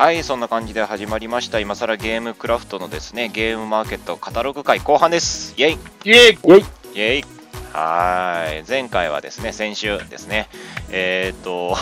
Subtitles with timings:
[0.00, 1.60] はい、そんな感じで始まりました。
[1.60, 5.52] 今更ゲームクラフトのですね、ゲームマーケットカタログ会後半です。
[5.58, 7.24] イェイイエイイェイ
[7.74, 8.64] はーい。
[8.66, 10.48] 前回はですね、先週ですね、
[10.88, 11.76] えー、っと、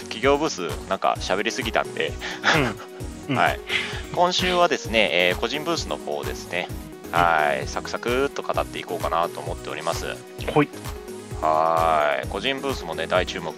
[0.00, 2.12] 企業ブースなんか喋りすぎたんで、
[3.28, 3.60] うんはい。
[4.12, 6.66] 今週はですね、えー個人ブースの方ですね、
[7.12, 10.16] はい、サクサクっと語っていこうかなと思っております。
[10.52, 10.68] ほい。
[11.40, 12.28] はーい。
[12.28, 13.54] 個人ブースもね、大注目。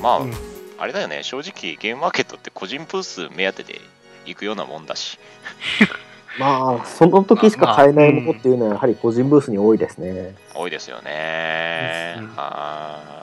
[0.00, 3.80] まあ、うんあれだよね、正直ゲームマーケットって個人ブース目当てで
[4.26, 5.18] 行くようなもんだし。
[6.38, 10.36] まあ、その時しか買えないものっていうのは、やはり個人ブースに多いですね。
[10.54, 12.20] 多いですよね。
[12.36, 13.18] は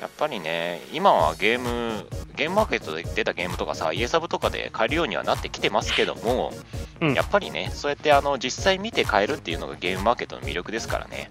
[0.00, 6.52] やっぱりね、今はゲーム、ゲームマーケットで出たゲームとかさ、イエサブとかで買えるようにはなってきてますけども、
[7.00, 11.30] うんやっぱりね、そうやってあの実際見て買えるっていうのがゲームマーケットの魅力ですからね。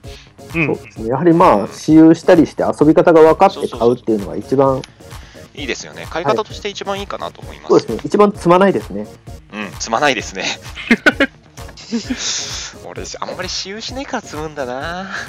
[0.56, 1.09] うんそうですね。
[1.09, 4.82] やはりまあ、私有したりして遊び方が分かって買うっていうのが一番、
[5.54, 6.08] いいですよね。
[6.10, 7.68] 買い方として一番いいかなと思います。
[7.70, 8.00] そうですね。
[8.06, 9.08] 一番積まないですね。
[9.54, 10.46] うん、積まないですね。
[12.86, 15.12] 俺、あんまり私有しねえから積むんだな。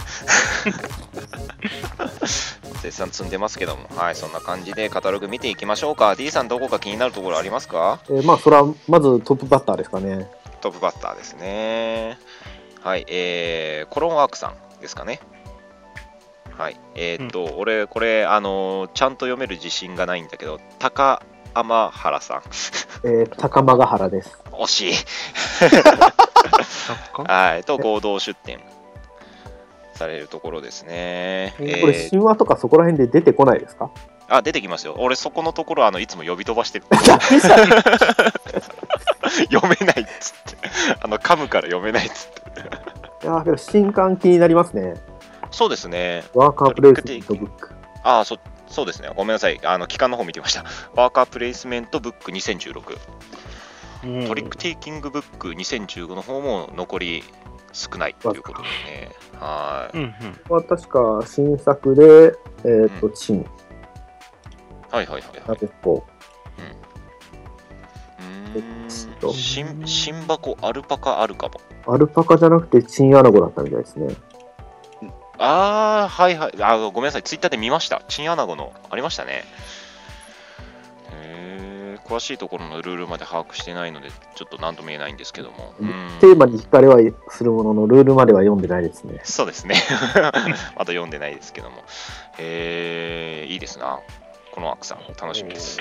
[2.82, 6.14] 絶賛積んでますけども、はい、そんな感じでカタログ見ていきましょうか。
[6.16, 8.00] D さん、どこか気になるところありますか？
[8.08, 10.30] えーまあ、それはまずトップバッターですかね。
[10.60, 12.18] トップバッターですね。
[12.80, 15.20] はい、えー、コロンワークさんですかね。
[16.58, 21.22] はい、えーっと、俺、これ、あのーちゃんと読める自信がないんだけど、高
[21.54, 22.42] 天原さん。
[23.04, 24.38] えー、高間ヶ原です。
[24.52, 24.94] 惜しい。
[27.26, 28.60] はい、と合同出店
[29.94, 31.54] されるところですね。
[31.56, 33.90] これ、えー神話とかそこら辺で出てこないですか？
[34.28, 34.94] あ、出てきますよ。
[34.98, 36.84] 俺、そこのところ、あのいつも呼び飛ばしてる。
[39.50, 40.70] 読めないっつって。
[41.00, 42.60] あの、噛むから読めないっつって。
[43.24, 44.94] いやーけど、新刊気になりますね。
[45.52, 46.24] そうですね。
[46.34, 47.70] ワーカープレイスメントブック。
[48.02, 49.10] ああ、そそうですね。
[49.14, 49.60] ごめんなさい。
[49.64, 50.64] あの、期間の方見てました。
[50.94, 52.98] ワーカープレイスメントブック2016。
[54.04, 57.22] うんトリックテイキングブック2015の方も残り
[57.72, 59.10] 少ないということでね。
[59.38, 59.96] はい。
[59.96, 60.56] うんうん。
[60.56, 62.34] は確か新作で、
[62.64, 63.46] えっ、と、チン、
[64.90, 65.48] はいはいはいはい。
[65.48, 66.04] なでこ
[68.54, 71.60] うーんと新新箱アルパカアルカモ。
[71.92, 74.14] アルパカじゃなくてチンアナゴだったみたいですね。
[75.42, 76.52] ああ、はいはい。
[76.60, 77.22] あーごめんなさい。
[77.24, 78.02] ツイッターで見ました。
[78.06, 79.42] チンアナゴのありましたね。
[81.10, 85.74] へー詳しいところのルールまで把握してないので、ちょっと何とも言えないんですけども。
[85.80, 85.88] うん
[86.20, 86.98] テーマに惹かれは
[87.28, 89.20] するものの、ルールまでは読んでないですね。
[89.24, 89.74] そうですね。
[90.14, 90.42] まだ
[90.76, 91.82] 読んでないですけども。
[92.38, 93.98] へーいいですな。
[94.52, 95.80] このアクさん、楽しみです。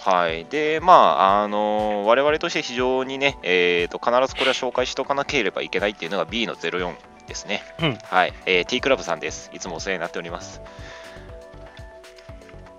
[0.00, 0.46] はい。
[0.46, 6.94] で、まあ、あの我々として非常にね、えーと、必ずこれは紹介しとかなければいけないっていうのが B の04
[7.32, 7.62] ですね。
[7.80, 8.34] うんはい。
[8.44, 9.50] えー、T クラブさんです。
[9.54, 10.60] いつもお世話になっております。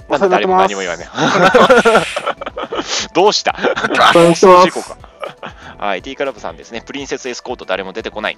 [0.08, 1.08] ます誰も何も言わない。
[3.14, 3.56] どうした？
[5.80, 6.82] はい、T クラブさんですね。
[6.82, 8.38] プリンセスエスコート誰も出てこない。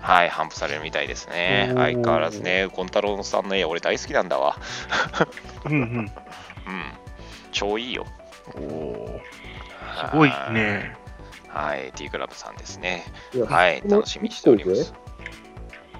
[0.00, 1.72] はい、頒布されるみたいですね。
[1.74, 4.56] 相変わらずね、コンタロウさんの絵、俺大好きなんだわ。
[5.66, 5.82] うんうん。
[5.88, 6.10] うん。
[7.52, 8.06] 超いいよ。
[8.54, 9.20] おお。
[10.10, 10.96] すごいね。
[11.48, 13.04] はい、T クラブさんですね。
[13.48, 14.94] はい、楽しみにしておりま一す。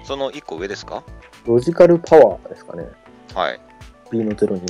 [0.03, 1.03] その1個上ですか？
[1.45, 2.85] ロジカルパワーですかね。
[3.33, 3.59] はい。
[4.11, 4.53] B の0に。
[4.53, 4.65] うんうんうん。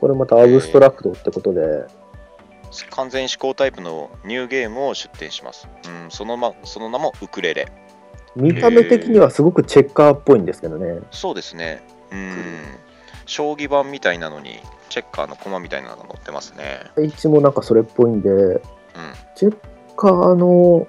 [0.00, 1.60] これまたアブストラクトってことで、
[2.90, 5.68] 完全思考タイプのニューゲームを出展します。
[5.86, 7.68] うん、その,、ま、その名もウクレレ。
[8.34, 11.00] 見た目的にはすごくチェッカーっぽいんですけどね。
[11.12, 11.86] そうですね。
[12.10, 12.62] うん。
[13.26, 14.58] 将棋盤みたいなのに、
[14.88, 16.80] チェッカーの駒みたいなのが載ってますね。
[16.96, 18.60] 配置もなんかそれっぽいんで、うん。
[19.36, 19.56] チェッ
[19.96, 20.86] カーの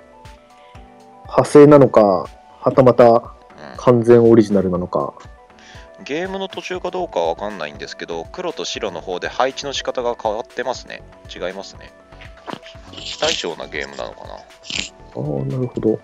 [1.36, 2.30] 派生なのか、
[2.62, 3.22] はたまたうん
[3.78, 5.14] 完全オリジナルなのか。
[6.06, 11.04] ゲームの途中かどうかは分かんないんですけど、黒と白の方で配置の仕方が変わってますね。
[11.34, 11.92] 違いますね。
[12.92, 14.34] 非対称なゲームなのかな。
[14.36, 15.90] ああ、なるほど。
[15.90, 16.00] うーん、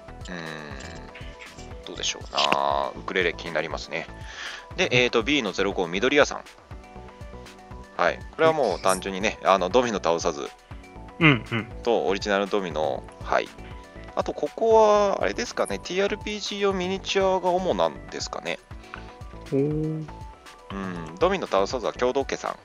[1.86, 2.92] どうでしょうな。
[2.98, 4.08] ウクレレ気になりますね。
[4.76, 6.44] で、えー、と B の05、緑屋さん。
[7.96, 8.20] はい。
[8.36, 10.50] これはもう単純にね、あのドミノ倒さず
[11.20, 11.68] うんうん。
[11.84, 13.48] とオリジナルドミノ、はい。
[14.16, 18.60] あと、ここは、あれですかね、TRPG 用ミニチュアが主なんですかね。
[19.54, 20.08] うん、
[21.20, 22.56] ドミノ倒さずは共同家さ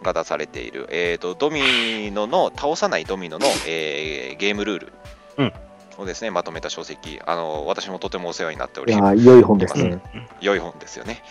[0.00, 4.92] んが出されている、えー、とドミノの倒さないドミノの、えーゲームルール
[5.38, 5.52] うん。
[5.98, 7.20] をですね、まとめた書籍。
[7.26, 9.90] あの私もとてもお世話になっておいりやー良い本ですうん。
[9.90, 10.00] ね。
[10.40, 11.22] 良い本ですよね。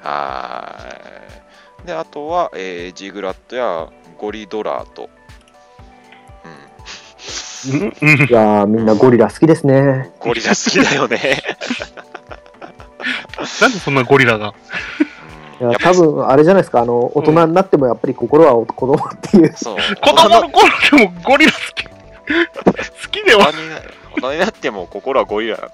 [0.00, 1.86] はーい。
[1.86, 5.10] であとは、えージグラットやゴリドラート、うん、うんうん。
[7.66, 7.70] い
[8.32, 10.10] やーみんなゴリラ好きですね。
[10.20, 11.18] ゴリラ好きだよね、
[13.60, 14.48] なんでそんなゴリラが？
[14.48, 14.52] うん
[15.58, 19.76] いや多分あれじゃないですかあの大人になってもやっぱり心は子供っていう、そう。
[20.02, 21.86] 子供の頃でもゴリラ好き。
[21.86, 21.92] 好
[23.10, 23.76] きでは大人にな
[24.16, 25.72] 大人になっても心はゴリラなんだ。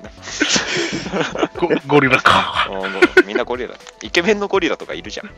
[1.59, 2.69] ゴゴリラか。
[2.71, 2.91] もうもう
[3.27, 3.75] みんなゴリラ。
[4.03, 5.27] イケメンのゴリラとかいるじゃん。
[5.27, 5.35] めっ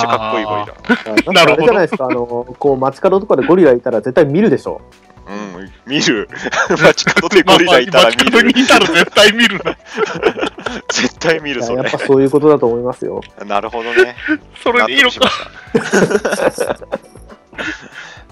[0.00, 0.66] ちゃかっこいいゴリラ。
[0.66, 0.72] な
[1.12, 2.26] んかあなるほどれじゃないですかあの
[2.58, 4.80] こう街角とかでゴリラいたら絶対見るでしょ
[5.54, 6.28] うん、見る。
[6.82, 8.24] 街角でゴリラいたら見る。
[8.24, 9.76] 街角にいたら絶対見るな。
[10.92, 11.98] 絶対見る、それいややっぱ。
[12.06, 14.16] そういうことだと思いますよ なるほどね。
[14.62, 15.30] それでいいのか。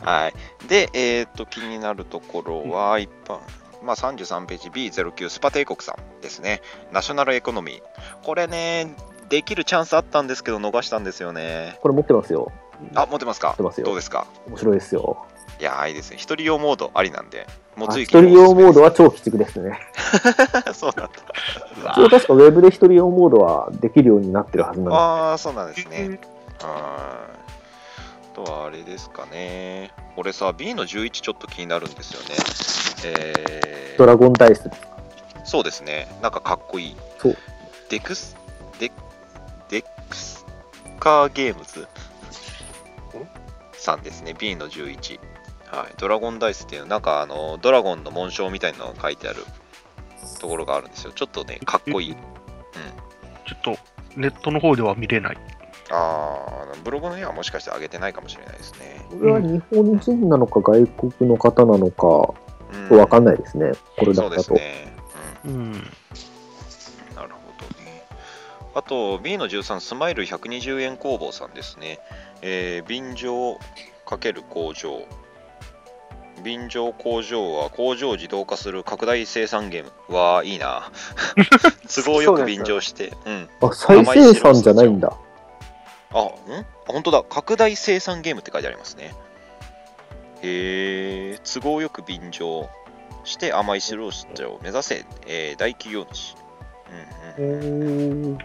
[0.04, 0.34] はい。
[0.69, 3.38] で、えっ、と、気になるところは、一般、
[3.82, 6.60] まあ、33ページ B09 スパ帝国さんですね。
[6.92, 7.80] ナショナルエコノミー。
[8.24, 8.94] これね、
[9.28, 11.78] できるチャンスあったんですけど、逃したんですよね。
[11.82, 12.50] これ持ってますよ
[12.94, 13.48] あ、持ってますか？
[13.48, 14.26] 持ってますよどうですか？
[14.48, 15.24] 面白いですよ
[15.62, 16.16] いやー、いいですね。
[16.16, 19.78] 一人用モードありなんで、もうあ随一人用モードはは超鬼畜ですね
[20.74, 21.92] そうなんだ。
[21.92, 26.08] 一応確かウェブで一人用モードはできるようになってるはずなんでああ、そうなんですね。
[26.08, 26.18] はい。
[26.62, 27.28] あ
[28.34, 29.92] とはあれですかね。
[30.16, 32.34] 俺さ、B の11ちょっと気になるんですよね。
[33.04, 34.68] えドラゴンダイス
[35.44, 36.08] そうですね。
[36.22, 36.96] なんかかっこいい。
[37.20, 37.36] そう
[37.88, 38.36] デクス、
[38.80, 38.90] デ
[39.68, 40.44] デックス
[40.98, 41.86] カーゲームズ
[43.74, 44.34] さんですね。
[44.36, 45.31] B の11。
[45.72, 45.94] はい。
[45.96, 49.42] ドラゴンダイスっていう、なんかあの、ドラゴンの紋章みたいなのが書いてある
[50.38, 51.12] ところがあるんですよ。
[51.12, 52.12] ちょっとね、かっこいい。
[52.12, 52.16] うん。
[53.46, 53.76] ちょっと
[54.16, 55.38] ネットの方では見れない。
[55.90, 59.06] ああ、ブログの絵はもしかして上げてないかもしれないですね。
[59.10, 62.34] これは日本人なのか外国の方なのか
[62.90, 64.54] うんわかんないですね、これだそうけだと。
[64.54, 64.92] ですね。
[65.44, 65.52] うん。
[65.52, 65.84] うん、なる
[67.14, 68.04] ほどね。
[68.74, 71.98] あと、B の13、スマイル120円工房さんですね。
[72.40, 73.58] えー便乗
[74.06, 75.02] ×工場。
[76.43, 80.14] 便乗工場は工場を自動化する拡大生産ゲーム。
[80.14, 80.90] わあ、いいな。
[81.94, 83.12] 都合よく便乗して。
[83.25, 83.49] うん。
[83.61, 85.12] あ、再生産じゃないんだ。
[86.12, 86.20] あ、ん？
[86.20, 86.32] あ
[86.87, 87.23] 本当だ。
[87.23, 89.14] 拡大生産ゲームって書いてありますね。
[90.43, 92.69] へえ、都合よく便乗
[93.25, 96.34] して甘い白出を目指せ、えー大企業主。
[97.38, 98.38] うんうんうーん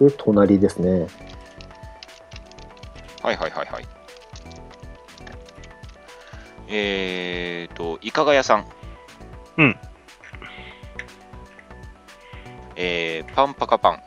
[0.00, 1.06] で、隣ですね。
[3.24, 3.86] はいはいはいはい。
[6.68, 8.66] えーと、いかが屋さん。
[9.56, 9.76] うん。
[12.76, 14.02] えー、パンパカパン。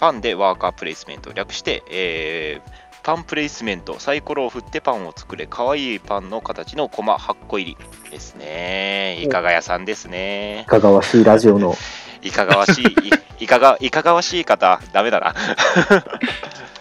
[0.00, 1.34] パンでワーカープレイスメント。
[1.34, 2.70] 略して、えー、
[3.02, 4.00] パンプレイスメント。
[4.00, 5.46] サイコロを振ってパンを作れ。
[5.46, 9.20] かわいいパンの形のコマ8個入りですね。
[9.20, 10.64] いかが屋さんですねい。
[10.64, 11.74] かがわしいラジオの。
[12.22, 15.34] いかがわしい、いいかが、いかがわしい方、ダメだな。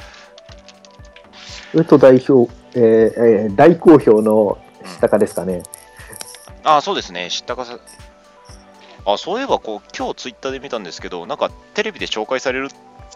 [1.73, 4.57] ウト代表、えーえー大好評の
[4.99, 5.63] 下かですかね。
[6.63, 7.79] あ、そうですね、知ったかさ。
[9.05, 12.67] あ、そういえば、こう、今日ツイッターで見たんですけど、なんかテレビで紹介される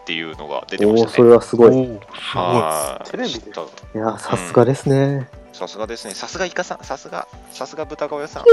[0.02, 1.28] っていうのが出てまおおー、そしたね。
[1.30, 2.00] れはすごい。
[2.12, 3.52] はいテレビで知っ
[3.94, 5.28] たや、さすがですね。
[5.54, 6.14] さすがですね。
[6.14, 6.84] さすがイカさん。
[6.84, 7.28] さすが。
[7.52, 8.44] さすが豚顔屋さん。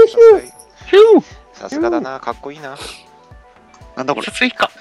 [1.53, 2.19] さすがだな。
[2.19, 2.77] かっこいいな。
[3.95, 4.69] なんだこれスイカ。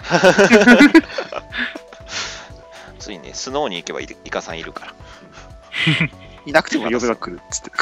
[2.99, 4.95] ついね、スノーに行けばイイカさんいるから。
[6.47, 7.71] いなくても嫁が来るっつって。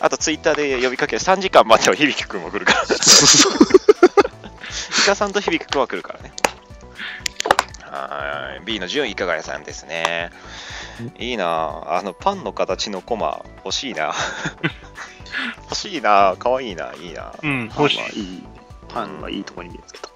[0.00, 2.82] あとツイッターで呼びかけ3時間待っては響くんも来るから。
[2.88, 2.88] イ
[5.06, 6.32] カさんと響くんは来るからね。
[7.80, 8.64] はーい。
[8.64, 10.30] B の10いかがやさんですね。
[11.18, 14.14] いいなあの、パンの形のコマ欲しいな
[15.64, 16.92] 欲しいなかわいいな。
[17.00, 18.00] いいなうん、パン欲しい。
[18.00, 18.42] はいい。
[18.88, 20.08] パンはいいとこに見つけた。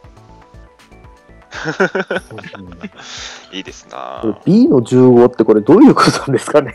[3.53, 6.75] いいですな B の15ってこれどういうことなんですかね？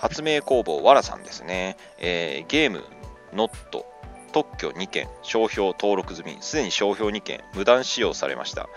[0.00, 1.76] 発明工房わらさんですね。
[1.98, 2.84] えーゲーム、
[3.32, 3.84] ノット、
[4.32, 8.68] 特許2件、商標登録済み、すでに商標2件、無断使用されました。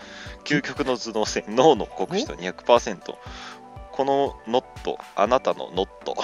[0.45, 3.15] 究極の頭脳戦、脳の国士と200%。
[3.91, 6.13] このノット、あなたのノット。
[6.15, 6.23] こ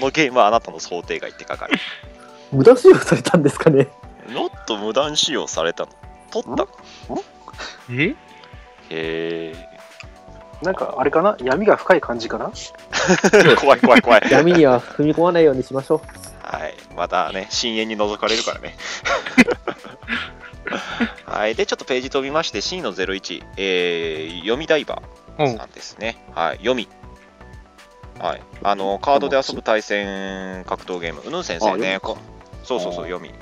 [0.00, 1.80] のゲームはあなたの想定外って書かれる。
[2.52, 3.88] 無駄使用されたんですかね？
[4.28, 5.90] ノット無断使用されたの
[6.30, 6.56] 取った？
[6.56, 6.68] の
[7.90, 8.14] え？
[8.90, 9.54] へ
[10.62, 11.36] なんかあれかな？
[11.42, 12.46] 闇が深い感じかな？
[12.48, 14.22] ー 怖い怖い怖い。
[14.30, 16.00] 闇には踏み込まないようにしましょ
[16.42, 18.76] はい、またね、深淵に覗かれるからね。
[21.26, 25.02] はい、で、ちょっとページ飛びまして、C の01、えー、読みダイバ
[25.38, 26.16] うんーさんですね。
[26.34, 26.88] はい、読み。
[28.18, 32.00] はい、あの、カードで遊ぶ対戦格闘ゲーム、うぬん先生ね、
[32.64, 33.32] そうそうそう、読み。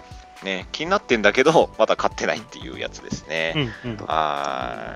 [0.43, 3.52] ね、気になってんだけど、 まだ買ってないっていうやつですうね。
[3.85, 3.97] んうん。
[4.07, 4.95] は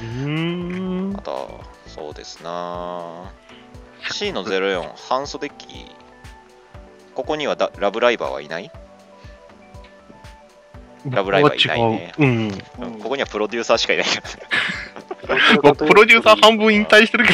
[0.00, 1.16] うーんい。
[1.18, 1.22] あ。
[1.22, 3.30] と、そうですな
[4.10, 5.90] C の04、半袖機。
[7.14, 8.70] ここにはだラブライバーはいない？
[11.08, 12.48] ラブライブはいないねううん。
[12.80, 14.20] うんここにはプロデューサーしかいないか
[15.28, 17.32] ら僕プロデューサー半分引退してるけ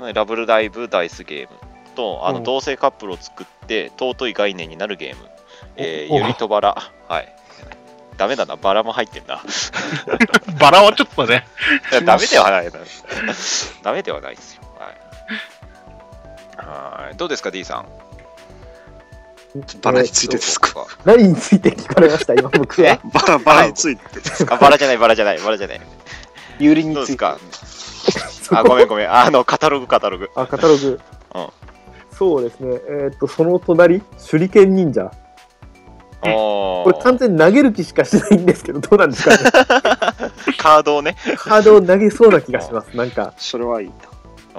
[0.00, 0.12] ど。
[0.12, 1.56] ラブライブダイスゲーム
[1.94, 2.44] とあのうん。
[2.44, 5.28] 同性カップルを作って尊い概念になるゲーム、
[5.76, 6.18] えーお。
[6.18, 6.76] ユニとバラ。
[7.08, 7.34] はい。
[8.16, 8.54] ダメだな。
[8.56, 9.42] バラも入ってんな。
[10.60, 11.46] バラはちょっとね。
[12.04, 12.72] ダメではないな
[13.82, 14.62] ダメではないですよ。
[14.78, 14.90] は
[16.64, 17.06] い。
[17.06, 17.16] はい。
[17.16, 17.86] どうですか D さん？
[19.82, 20.86] バラについてですか？
[21.04, 22.98] 何について聞かれました今僕は。
[23.04, 24.54] バラ、バラについてですか？
[24.54, 25.38] あバラじゃないバラじゃない。
[25.38, 25.80] バラじゃない。
[26.58, 27.24] 有利について。
[27.24, 27.42] どうで
[28.20, 28.58] すか？
[28.60, 29.12] あごめんごめん。
[29.12, 30.30] あのカタログカタログ。
[30.36, 31.00] あ、カタログ。
[31.34, 31.48] うん
[32.16, 32.80] そうですね。
[32.88, 35.10] えっ、と、その隣、手裏剣忍者。
[36.26, 39.36] おこれ完全に投げる気しかしないんですけど、どうなんですかね。
[40.56, 42.96] カードをね、カードを投げそうな気がします。
[42.96, 43.94] なんか、それはいいな。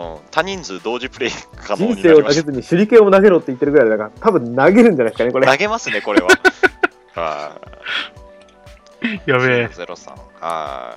[0.03, 5.47] うん、多人数同時プレイ可能なりました生を投げずに手裏剣を投げろって言ってるぐらいだから、多分投げるんじゃないですかね、これ。
[5.47, 6.27] 投げますねこれは
[7.13, 7.61] は
[9.25, 9.69] やべえ。
[9.69, 10.93] ゼロさんは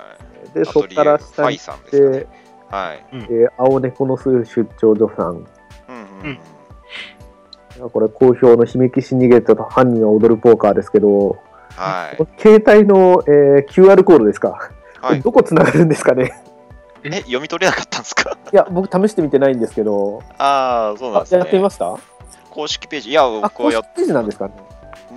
[0.53, 2.27] で、いそこからフ下に行って、
[2.69, 5.47] はいえー青猫の巣出張所さん。
[6.23, 7.89] うん。
[7.91, 11.37] これ、好評の姫騎士逃げたと犯人は踊るポーカーですけど、
[11.75, 12.41] はい。
[12.41, 14.71] 携帯の、えー QR コードですか？
[15.01, 15.21] はい。
[15.21, 16.43] どこ繋がるんですかね？
[17.03, 18.37] え読み取れなかったんですか？
[18.51, 21.39] いや、僕試してみてないんですけど、ああそうなんあですね。
[21.39, 21.97] やってみました？
[22.49, 23.11] 公式ページ？
[23.11, 24.53] いやあ、僕はやっ公式ページなんですかね？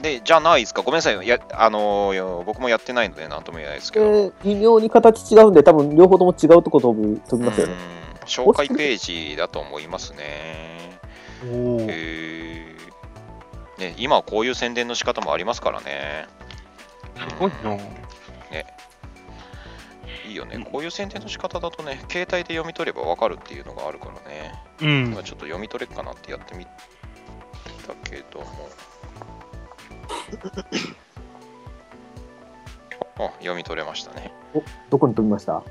[0.00, 0.82] でじゃないですか。
[0.82, 7.72] ごめんなさいやあのー僕もやってないのでなんとも言えないですけど、えー微妙に形違うんで、多分両方とも違うとこ飛ぶ飛びますよね。
[7.72, 8.26] うん。
[8.26, 8.98] 紹介ペー
[9.32, 10.71] ジだと思いますね
[11.44, 13.80] へー。
[13.80, 16.26] ね今はこういう宣伝の仕方もありますからね。
[17.28, 17.76] すごいな。
[20.28, 20.64] いいよね。
[20.70, 24.52] こういう宣伝の仕方だとね携帯で読み取ればわかるっていうのがあるからね。
[24.80, 25.06] うん。
[25.12, 25.22] 今。
[25.22, 26.70] ちょっと読み取れっかなってやってみた
[28.10, 28.46] けども。
[33.18, 34.32] あ読み取れましたね。
[34.90, 35.62] どこに飛びました？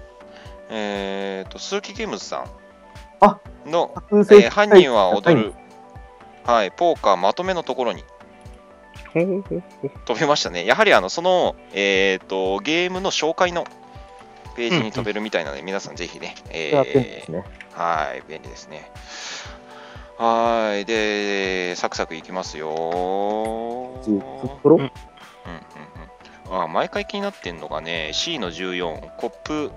[0.69, 2.45] えっ、と鈴木ゲームズさん
[3.19, 5.53] あの、えー犯人は踊る、
[6.43, 8.03] はい、ポーカーまとめのところに
[9.13, 10.65] 飛びましたね。
[10.65, 13.65] やはりあのその、えー、とゲームの紹介の
[14.55, 17.45] ページに飛べるみたいなので、皆さんぜひね、えすね。
[17.73, 18.89] ーはい、便利ですね。
[20.17, 22.69] はい、で、サクサクいきますよ。
[24.05, 24.21] うん
[26.53, 29.71] あ毎回気になってんのがね、C の14、コップ、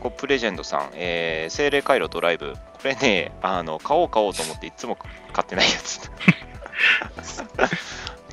[0.00, 2.54] コップレジェンドさん、えー精霊回路ドライブ。
[2.82, 4.96] これね、あの買おう買おうと思っていつも
[5.32, 6.10] 買ってないやつ。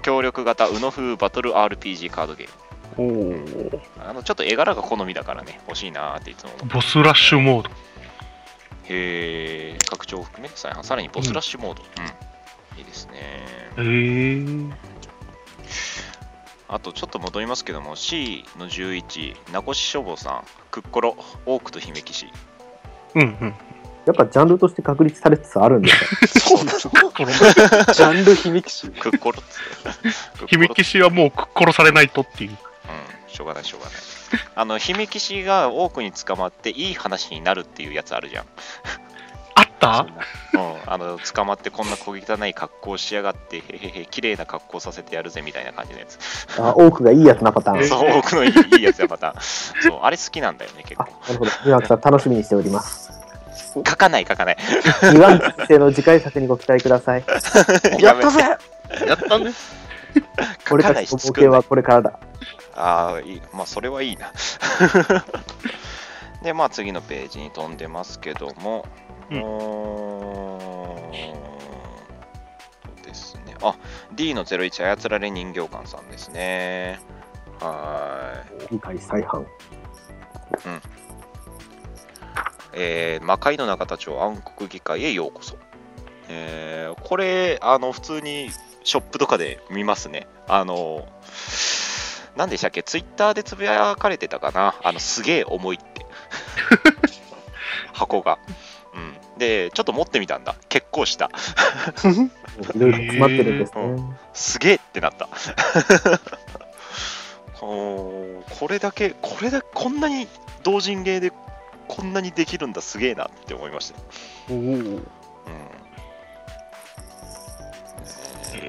[0.02, 2.54] 協力型、ウノ風バトル RPG カードゲーム。
[2.98, 6.68] おーあのちょっと絵柄が好みだからね、欲しいなーっていつも思う。
[6.76, 7.74] ボスラッシュモード。
[8.86, 11.84] へー、拡張を含め再販、さらにボスラッシュモード。
[11.84, 11.86] う
[12.76, 13.46] ん、いいですね。
[13.78, 14.74] へー。
[16.70, 22.28] あとちょっと戻りますけども、C の11、名越書房さん、クッコロ、オークと姫騎士。
[23.16, 23.54] うんうん。
[24.08, 26.80] やっぱジャンルとして確立されつつあるんですかそうなの。
[27.94, 28.88] ジャンル秘密士。
[28.88, 29.58] クッコロっつ
[30.40, 30.48] って。
[30.48, 32.52] 姫騎士はもう殺されないとっていう。
[32.52, 32.58] うん、
[33.28, 33.96] しょうがないしょうがない。
[34.56, 38.46] あの、姫騎士がオークに捕まっていい話になるっていうやつあるじゃん。
[39.56, 40.08] あった？
[40.54, 46.18] うん、あの捕まってこんな小汚い格好しやがって、へへへ、綺麗な格好させてやるぜみたいな感じのやつ。
[46.60, 47.88] あ多くがいいやつなパターン。
[47.88, 49.36] そう、多くのいいいいやつやまた。
[49.42, 51.12] そう、あれ好きなんだよね、結あ、構。
[51.28, 51.52] なるほど。
[51.66, 53.17] 宮脇さん、楽しみにしております。
[53.86, 54.58] 書かない、書かない。
[55.14, 57.24] 二番先生の次回作にご期待ください。
[58.00, 58.42] やったぜ
[59.06, 59.52] やったね。
[60.72, 62.20] 俺たちの冒険はこれからだ。
[62.76, 63.42] ああ、いい。
[63.54, 64.32] まあ、それはいいな。
[66.44, 68.86] で、まあ、次のページに飛んでますけども、
[69.32, 71.12] ううんう
[73.04, 73.56] ですね。
[73.62, 73.76] あ、
[74.14, 77.00] D の01操られ人形館さんですね。
[77.60, 78.68] はーい。
[78.72, 79.46] 理解再販。
[82.80, 85.58] えー魔界の中たちを暗黒議会へようこそ。
[86.30, 88.50] えーこれ、あの、普通に
[88.84, 90.28] ショップとかで見ますね。
[90.48, 91.08] あの、
[92.36, 94.76] 何でしたっけ、ツイッターでつぶやかれてたかな？
[94.84, 96.06] あの、すげえ重いって。
[97.94, 98.38] 箱が。
[98.94, 99.18] うん。
[99.40, 100.56] で、ちょっと持ってみたんだ。
[100.70, 101.32] 結構した。
[102.76, 103.98] いろいろ詰まってるんですね。
[104.34, 105.30] すげえってなった。
[107.60, 110.28] これだけ、これだこんなに
[110.64, 111.32] 同人芸で
[111.88, 114.00] こんなにできるんだ、すげえなって思いました。
[114.50, 114.58] おお。
[114.58, 115.08] うん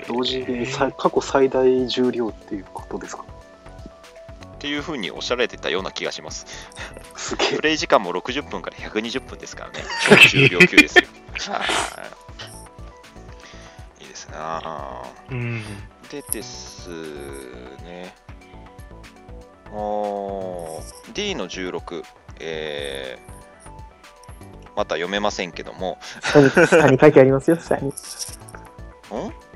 [0.07, 3.25] 同時に最過去最大重量っていうことですか？
[4.55, 6.47] っていう風におっしゃられてたような気がします。
[7.17, 7.63] すげえプ。
[7.63, 9.85] レイ時間も60分から120分ですからね。
[10.29, 11.05] 10秒級ですよ。
[11.53, 11.65] は
[13.99, 15.05] いいいですな。
[15.31, 15.63] うん。
[16.11, 16.89] でです
[17.85, 18.15] ね、
[19.67, 20.83] あー
[21.13, 22.03] D の16、
[22.41, 23.29] えー
[24.79, 27.89] また読めませんけども、下に、書いてありますよ、 下に。
[27.89, 27.93] ん？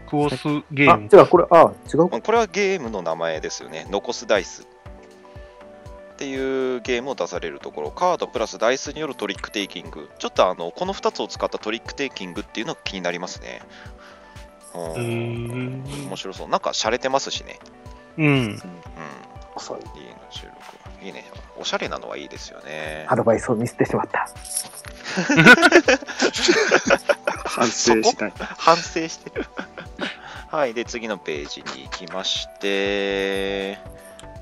[0.09, 0.37] クオス
[0.73, 1.09] ゲーあ、ム。
[1.13, 2.09] 違う、これ、あ、違う。
[2.09, 3.87] これはゲームの名前ですよね。
[3.89, 4.67] 残すダイス
[6.15, 10.11] っていうゲームを出されるところ、カードプラスダイスによるトリックテイキング。
[10.19, 13.63] ちょっとあのこの2つを使ったトリックテイキングっていうのが気になりますね。
[14.75, 15.85] うんうーん。
[16.09, 16.49] 面白そう。
[16.49, 17.61] なんか洒落てますしね。
[18.19, 18.27] うん。
[18.27, 18.63] うん。
[19.63, 19.95] そう D の
[21.01, 21.07] 16。
[21.07, 21.25] いいね。
[21.59, 23.17] おしゃれなのはいいですよねア。
[23.17, 24.29] ドバイスをミスってしまった。
[27.45, 28.33] 反省しない。
[28.37, 29.47] 反省してる。
[30.51, 30.75] はい。
[30.75, 33.79] で、次のページに行きまして、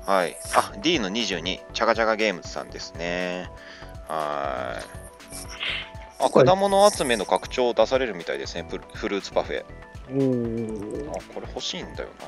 [0.05, 0.35] はい。
[0.55, 3.49] あ、D の22、チャガチャガゲームズさんですね。
[4.07, 4.83] はい。
[6.23, 8.65] あ、果物集めの拡張を出されるみたいですね。
[8.93, 9.63] フルーツパフェ。
[10.09, 11.09] うーん。
[11.09, 12.25] あ、これ欲しいんだよな。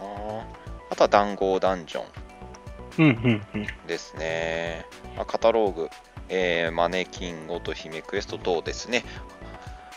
[0.90, 2.06] あとは談合ダンジョン。
[3.88, 4.86] ですね。
[5.18, 5.90] あカタローグ、
[6.30, 9.04] えーマネキン、乙姫クエスト等ですね。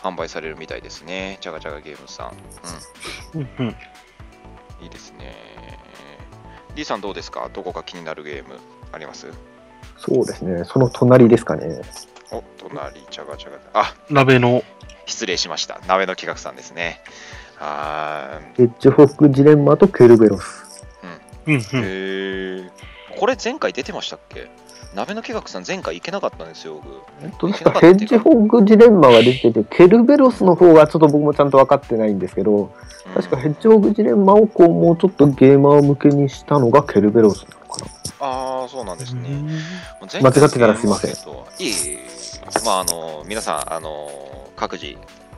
[0.03, 1.39] 販売されるみたいですね。
[1.41, 2.33] チャガチャガゲームズさ
[3.35, 3.39] ん。
[3.39, 3.41] うん。
[3.41, 3.77] うん、うん。
[4.83, 5.35] いいですね。
[6.75, 7.49] D さんどうですか？
[7.53, 8.59] どこか気になるゲーム
[8.93, 9.33] あります？
[9.97, 10.65] そうですね。
[10.65, 11.81] その隣ですかね。
[12.31, 13.59] お、隣、チャガチャガ。
[13.73, 14.63] あ、鍋の、
[15.07, 15.81] 失礼しました。
[15.87, 17.01] 鍋の企画さんですね。
[17.59, 20.66] あヘッジホッグジレンマとケルベロス。
[21.47, 21.63] うん、うー、ん。
[21.73, 22.71] へー
[23.19, 24.51] これ前回出てましたっけ？
[24.95, 26.87] 鍋の企画さん前回行けなかったんですよ、僕。
[27.23, 27.81] えっと、確か？
[27.81, 32.69] ヘッジホッグジレンマが出てて、ケルベロスの方がちょっと僕もちゃんと分かってないんですけど、うん
[33.15, 37.87] 確かヘッジホッグジレンマをこうもうちょっとゲーマー向けにしたのがケルベロスなのかな。
[38.19, 39.29] ああ、そうなんですね。
[40.21, 41.15] 間違ってたらすいませんい
[41.61, 41.99] えい。
[42.65, 44.11] まあ、あの、皆さん、あの、
[44.57, 44.97] 各自、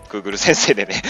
[0.09, 1.03] Google 先生でね、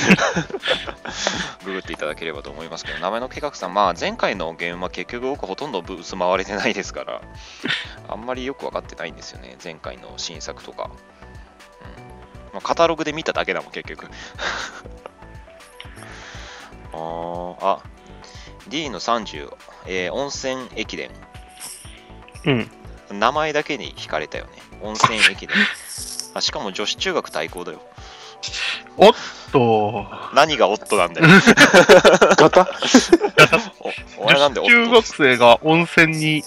[1.64, 7.20] ググっていただければと思いますけど、名前の計画さん、まあ、前回のゲームは結局僕ほとんどブース回れてないですから、
[8.08, 10.84] あんまりよく分かってないんですよね、前回の新作とか。
[10.84, 10.90] うん
[12.54, 14.06] まあ、カタログで見ただけだもん、結局。
[16.92, 17.80] あーあ、
[18.68, 19.52] D の30、
[19.86, 21.10] えー温泉駅伝。
[22.44, 22.70] うん。
[23.10, 24.50] 名前だけに惹かれたよね。
[24.82, 25.56] 温泉駅伝。
[26.34, 27.80] あしかも女子中学対抗だよ。
[29.52, 31.26] と、何がオットなんだよ。
[32.36, 32.68] ガタ？
[34.18, 36.42] おお前なんでオット中学生が温泉に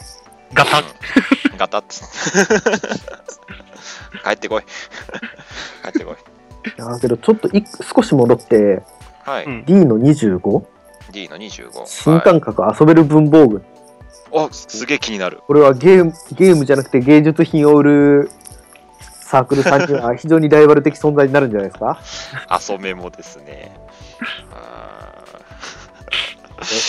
[0.54, 2.02] ガタッ、うんガタッつ。
[4.24, 4.64] 帰ってこい。
[5.84, 6.16] 帰ってこい。
[6.78, 7.64] だけど、ちょっとい
[7.96, 8.84] 少し戻って、
[9.24, 9.46] はい。
[9.46, 10.64] うん D の 25?
[11.12, 11.86] D の25。
[11.86, 13.64] 新はい、感覚遊べる文房具。
[14.32, 15.42] おすげえ気になる。
[15.46, 18.32] これはゲームゲームじゃなくて芸術品を売る
[19.32, 22.02] サークルさんには非常にライバル的存在になるんじゃないですか？
[22.74, 23.80] 遊めもですね。
[24.54, 25.24] あ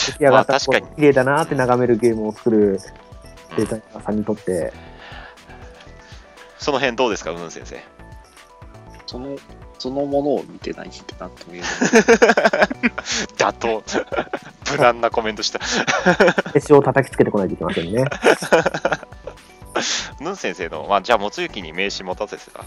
[0.09, 2.81] 出来上がったまあ確かにこう綺麗だなって眺めるゲームを作る
[3.57, 4.73] デザイナーさんにとって、ー
[6.59, 7.81] その辺どうですか、うん先生？
[9.07, 9.37] その、
[9.79, 11.71] そのものを見てないってなんとも言えない。
[13.39, 13.83] 妥当。
[14.73, 15.59] 無難なコメントした。
[16.53, 18.05] 手塩を叩きつけてこないといけませんね。
[20.21, 22.65] ヌン先生の、まあ、じゃあ、もつゆきに名刺持たせてた。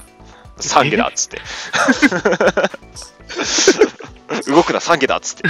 [0.59, 1.41] サンゲだっつって。
[4.51, 5.43] 動くな、サンゲだっつって。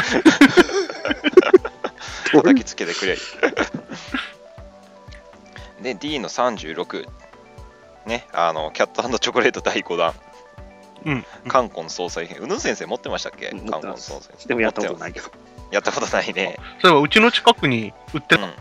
[2.31, 3.17] 叩きつけてくれ。
[5.81, 7.07] で、D の36。
[8.05, 10.13] ね、あの、キャットチョコレート第5弾。
[11.05, 11.25] うん。
[11.47, 12.39] カンコン総裁編。
[12.39, 13.49] うぬん先生持ってましたっけ？
[13.49, 14.47] うんカンコン総裁編。
[14.47, 15.29] でもやったことないけど。
[15.71, 16.57] やったことないね。
[16.81, 18.53] そういえばうちの近くに売ってた、うん。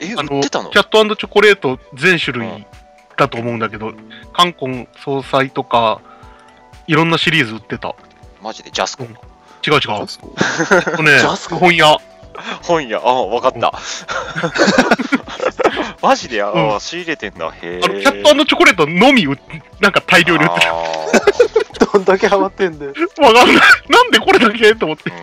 [0.00, 0.70] え、あの、売ってたの？
[0.70, 2.66] キャットチョコレート全種類
[3.16, 3.92] だと思うんだけど、
[4.32, 6.00] カンコン総裁とか、
[6.86, 7.94] いろんなシリーズ売ってた。
[8.42, 8.70] マジで？
[8.70, 9.04] ジャスコ？
[9.04, 9.80] うん違う違う。
[10.02, 10.30] あそう
[10.74, 11.56] えっとねジャスコ？
[11.56, 11.98] 本屋。
[12.62, 13.72] 本屋、あ、わかった。
[16.00, 17.52] マジで、あ、うん仕入れてんだ。
[17.60, 19.38] への、キャットチョコレートのみ売っ
[19.80, 20.82] なんか大量に売ってあ
[21.92, 22.94] どんだけハマってんだよ。
[23.14, 23.22] た。
[23.22, 23.56] わかんない。
[23.88, 24.74] なんでこれだけ？
[24.74, 25.12] と思ってー。
[25.12, 25.18] うん、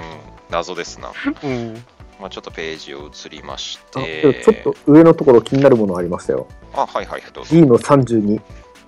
[0.52, 1.10] 謎ですな。
[1.44, 1.84] うん。
[2.20, 4.44] まあ、ちょっとページを移りましあて。
[4.44, 6.48] ちょっと上のところ気になるものありましたよ。
[6.74, 7.56] あ、はいはい、どうぞ。
[7.56, 8.42] D の32、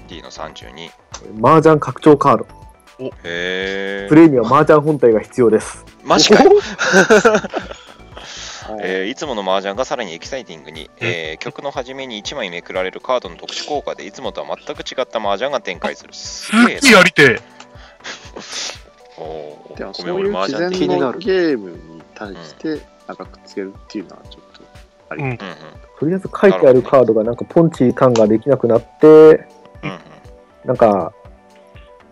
[0.07, 0.89] D の32。
[1.43, 2.59] 麻雀拡張カード。
[2.99, 4.15] へえプ。
[4.15, 5.85] レイには麻雀本体が必要です。
[6.03, 6.51] マジかよ。
[8.67, 16.13] あ えーいつもの麻雀がさらにエキサイティングに、えー曲の初めに1枚めくられるカードの特殊効果でいつもとは全く違った麻雀が展開する。
[16.13, 17.39] すげえやりてえ。
[19.17, 24.61] おーでもごめん俺そういう麻雀気になるのゲームに対して、なんかくっつけるっていうのはちょっと
[25.09, 25.23] あり。
[25.23, 25.37] うん
[25.99, 29.45] とりあえず書いてあるカードがなんかポンチ感ができなくなって、
[30.63, 31.11] なんか、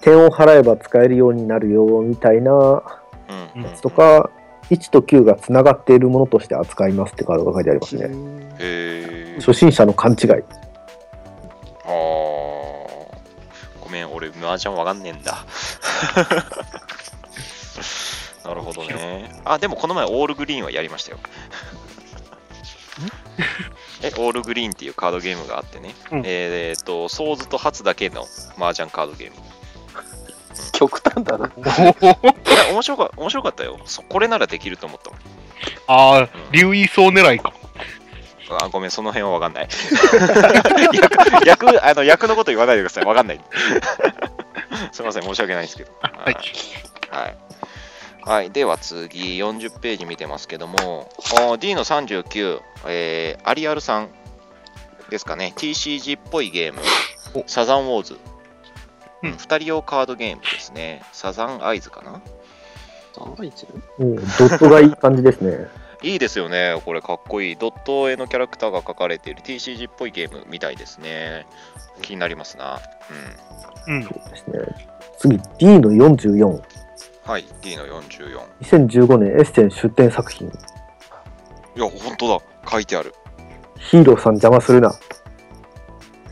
[0.01, 2.83] 点を払えば使えるようになるよみたいな
[3.55, 4.29] やつとか、
[4.71, 9.35] 1と9がつながっているものとして扱いますってカードが書いてありますね。
[9.37, 10.31] 初心者の勘違い。
[10.31, 11.93] あー
[13.79, 15.45] ごめん、俺、麻雀わかんねえんだ。
[18.47, 19.29] なるほどね。
[19.43, 21.17] あ、でもこの前、オールグリーンはやりましたよ。
[24.01, 25.93] え、オールグリーンっていうカードゲームがあってね。
[26.11, 26.23] うんえー
[26.69, 28.25] えーっと、ソーズとハツだけの
[28.57, 29.35] 麻雀カードゲーム。
[30.71, 31.51] 極端だな。
[32.71, 33.79] 面白か面白かったよ。
[33.85, 35.19] そこれならできると思ったもん。
[35.87, 37.53] ああ、竜位層狙いか。
[38.61, 39.67] あごめん、その辺はわかんない。
[41.45, 43.05] 役役あの役のこと言わないでください。
[43.05, 43.41] わかんない。
[44.91, 45.91] すみません、申し訳ないですけど。
[46.01, 46.37] はい。
[47.09, 47.37] はい。
[48.27, 51.09] はい、では次、40ページ見てますけども、
[51.49, 54.09] お D の39、えー、アリアルさん
[55.09, 56.81] ですかね、TCG っぽいゲーム
[57.35, 58.17] お、サザンウォーズ。
[59.23, 61.03] うん2人用カードゲームですね。
[61.13, 62.21] サザンアイズかな
[63.39, 63.65] あいつ
[63.97, 65.67] うん、ドットがいい感じですね。
[66.03, 67.55] いいですよね、これかっこいい。
[67.55, 71.47] ドット絵のキャラクターが描かれている TCG っぽいゲームみたいですね。
[72.01, 72.81] 気になりますな。
[73.87, 74.03] うん。
[74.03, 74.89] そうですね。
[75.17, 76.76] 次、D の44。
[77.27, 77.31] うん。
[77.31, 78.39] はい、D の44。
[78.61, 80.47] 2015年エッセン出展作品。
[80.47, 80.51] い
[81.79, 82.41] や、本当だ。
[82.69, 83.13] 書いてある。
[83.77, 84.93] ヒーローさん邪魔するな。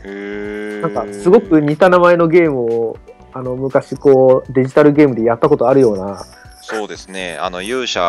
[0.04, 2.96] へーなんか、すごく似た名前のゲームを、
[3.32, 6.24] あの、昔こう、デジタルゲームでやったことあるような、
[6.68, 7.38] そうですね。
[7.40, 8.00] あの、勇者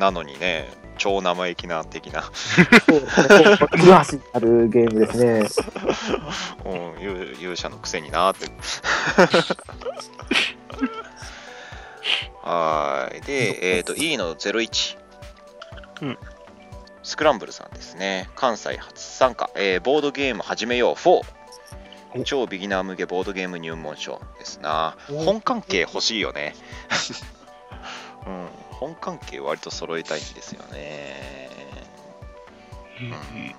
[0.00, 0.68] なのにね、
[0.98, 2.24] 超生意気な的な。
[2.24, 5.48] そうですね、にあるゲームですね。
[6.64, 6.68] う
[6.98, 8.48] ん、勇勇者のくせになって。
[12.42, 13.20] はーい。
[13.22, 14.98] で、えっ、と、E の01。
[16.02, 16.18] うん
[17.02, 18.28] スクランブルさんですね。
[18.36, 19.50] 関西初参加。
[19.56, 21.22] えーボードゲーム始めよう4。
[22.14, 24.96] お超ビギナー向けボードゲーム入門書ですな。
[25.10, 26.54] お本関係欲しいよね。
[28.26, 31.48] うん、本関係割と揃えたいんですよね。
[33.00, 33.54] うん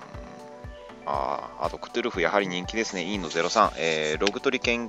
[1.04, 3.02] あーあと、クトゥルフ、やはり人気ですね。
[3.02, 4.88] E の03、えーログ取り研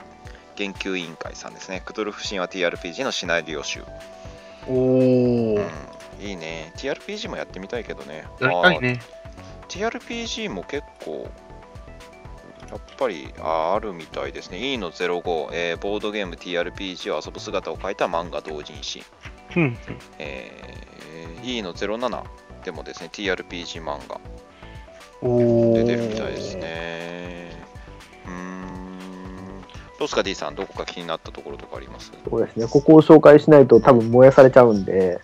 [0.56, 1.82] 研究委員会さんですね。
[1.86, 3.84] クトゥルフ神話 TRPG のシナリオ集。
[4.68, 6.74] おうーん、いいね。
[6.78, 8.26] TRPG もやってみたいけどね。
[8.40, 9.00] やりたいね。
[9.68, 11.30] TRPG も結構、
[12.70, 14.58] やっぱりあるみたいですね。
[14.74, 19.04] E の05、えーボードゲーム TRPG を遊ぶ姿を描いた漫画同人誌。
[19.56, 19.78] うん。
[20.20, 22.24] えー E の07
[22.64, 24.20] でもですね、TRPG 漫画
[25.22, 27.52] 出てるみたいですね。
[28.26, 28.63] うーん。
[30.04, 32.12] どうですか、D さん、どこか気になったところとかあります？
[32.30, 32.68] そうですね。
[32.68, 35.22] ここを紹介しないと多分燃やされちゃうんで、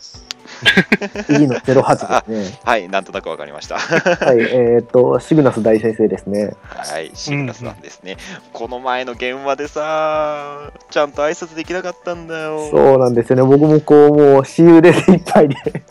[1.30, 2.60] E の08ですね。
[2.64, 3.78] はい、なんとなくわかりました。
[3.78, 6.54] はい、えっ、と、シグナス大先生ですね。
[6.64, 8.16] はい、シグナスさんですね。
[8.54, 12.70] この前の現場でさ、ちゃんと挨拶できなかったんだよ。
[12.72, 13.44] そうなんですよね。
[13.44, 15.56] 僕もこう、もう、私有でいっぱいで。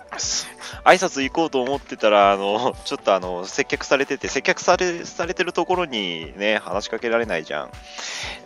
[0.84, 7.66] 挨拶行こうと思ってたら、あの、 ちょっとあの、接客されてて、接客されされてるところにね、話しかけられないじゃん。
[7.66, 7.72] ね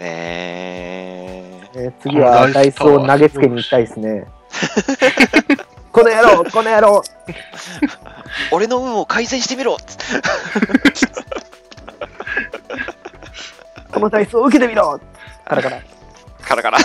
[0.00, 1.60] え。
[1.74, 4.26] えー次はダイスを投げつけに行きたいですね。
[5.92, 7.02] この野郎この野郎
[8.50, 9.76] 俺の運を改善してみろ
[13.92, 14.98] このダイスを受けてみろ
[15.44, 15.82] カラカラ。
[16.42, 16.78] カラカラ。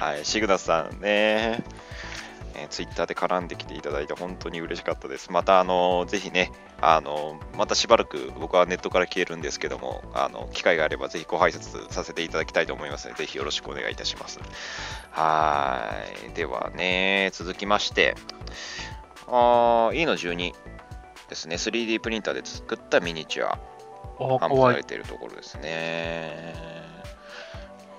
[0.00, 1.62] はい、シグナスさんね、
[2.58, 5.30] えー、ツイッターで絡んできていただいて本当に嬉しかったです。
[5.30, 14.40] また、あのぜひね、あのまたしばらく僕はネットから消えるんですけども、あの機会があればぜひご挨拶させていただきたいと思いますので、ぜひよろしくお願いいたします。
[15.10, 15.90] は
[16.28, 16.32] い。
[16.32, 18.14] ではね、続きまして、
[19.28, 20.54] あー E の12
[21.28, 23.58] ですね、3D プリンターで作ったミニチュア。
[24.18, 24.84] あ、販かわいい布され。
[24.84, 26.54] ているところですね。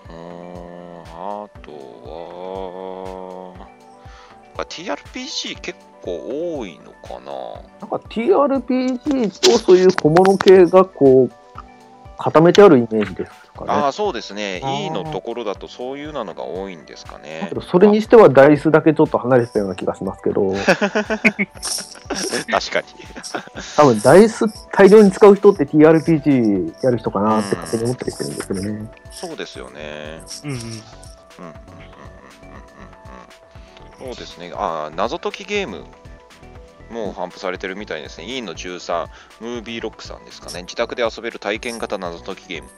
[0.10, 3.37] うーん、あとは、
[4.64, 7.32] あ TRPG 結構多いのかな？
[7.82, 11.32] なんか TRPG とそういう小物系がこう、
[12.18, 13.72] 固めてあるイメージですかね。
[13.72, 14.60] ああ、そうですね。
[14.60, 20.96] E のところだとそういうなのが多いんですかだねそれにしてはダイスだけちょっと離れてたような気がしますけど、 確
[22.72, 22.88] かに。
[23.76, 28.92] 多分ダイス大量に使う人って TRPG やる人かなって勝手に思ったりしてるんですけどね。
[29.12, 30.22] そうですよね。
[30.44, 30.58] うんうん。
[30.58, 31.97] うん
[34.00, 34.52] そうですね。
[34.56, 35.86] ああ、謎解きゲーム
[36.92, 38.26] も販布されてるみたいですね。
[38.26, 39.08] E の13、
[39.42, 40.62] ムービーロックさんですかね。
[40.62, 42.70] 自宅で遊べる体験型謎解きゲーム。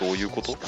[0.00, 0.52] どういうこと？
[0.52, 0.56] ん？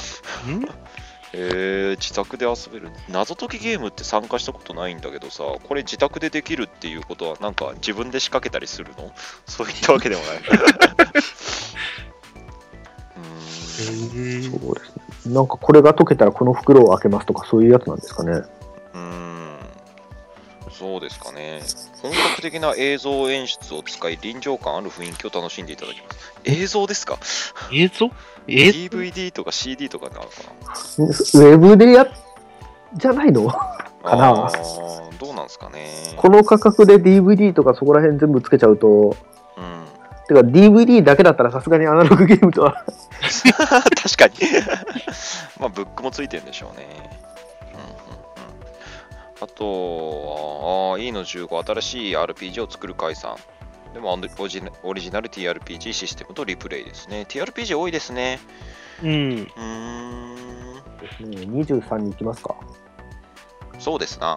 [1.32, 2.90] えー、自宅で遊べる。
[3.08, 9.12] 謎解きゲームって参加したことないんだけどさ、これ自宅でできるっていうことは、なんか自分で仕掛けたりするの？
[9.46, 10.36] そういったわけでもない。
[13.16, 14.96] うーんそうです
[15.28, 15.34] ね。
[15.34, 18.42] なんかこれが解けたらこの袋を開けますとかそういうやつなんですかね。
[20.80, 21.60] うーんうですかね。
[22.02, 26.32] 本格的な映像演出を使い、臨場感ある雰囲気を楽しんでいただきます。
[26.44, 27.18] 映像ですか？
[27.72, 28.10] 映像？
[28.48, 32.06] え ?DVD とか CD とかなのかウェブでや、
[32.94, 33.44] じゃないの？
[33.46, 33.52] な
[34.02, 34.50] かな？
[35.18, 35.86] どうなんですかね。
[36.16, 39.16] この価格で DVD とかそこら辺全部つけちゃうと、
[39.56, 39.84] うん、
[40.26, 42.84] てか DVD だけだったらさすがにアナログゲームとは。
[43.20, 44.34] 確かに。
[45.60, 47.19] まあ、ブックもついてるんでしょうね。
[49.40, 53.36] あとは、あーいいの15、新しい RPG を作る解散。
[53.94, 57.26] でもオリジナ、オリジナル TRPG システムとリプレイですね。
[57.28, 58.38] TRPG 多いですね。
[59.02, 59.08] うん。
[59.08, 62.54] うーん、ですね、23に行きますか？
[63.78, 64.36] そうですな。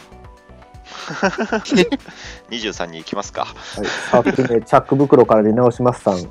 [2.49, 3.45] 23に行きますか。
[3.45, 3.85] はい。
[4.09, 6.29] サークル名、チャック袋から出直しますさん。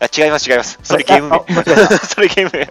[0.00, 0.78] あ違います、違います。
[0.82, 1.44] それゲーム名
[2.06, 2.70] それゲーム名。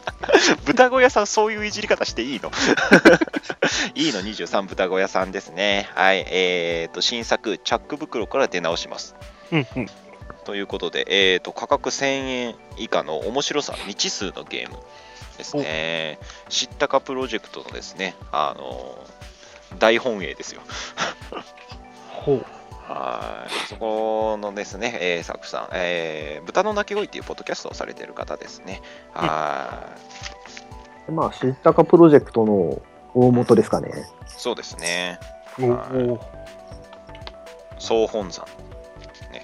[0.66, 2.52] 豚小屋さん、そういういじり方していいの？
[3.96, 5.90] いいの23豚小屋さんですね。
[5.94, 6.26] はい。
[6.30, 9.16] えっ、と、新作、チャック袋から出直します。
[9.52, 9.90] うんうん。
[10.46, 14.78] ということで、えー、と価格1000円以下の面白さ未知数のゲーム
[15.38, 16.20] ですね。
[16.48, 18.98] 知ったかプロジェクトのですね、あの
[19.78, 20.62] 大本営ですよ。
[22.14, 22.46] ほう。
[22.88, 28.82] はいそこのですね、えー、サクさん、えー豚の鳴き声っていうポッドキャストをされてる方ですね。
[29.14, 29.90] は
[31.12, 32.82] まあ、知ったかプロジェクトの
[33.14, 33.90] 大元ですかね。
[33.90, 33.92] い
[34.28, 35.20] そうですね。
[37.80, 38.46] 総本山。
[39.32, 39.44] ね。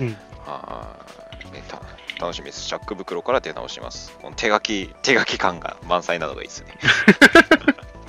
[0.00, 0.96] うんは
[1.50, 1.82] い、ねた
[2.18, 2.66] 楽しみです。
[2.66, 4.16] チャック袋から出直します。
[4.22, 6.78] この手書き、手書き感が満載なのがいいですね。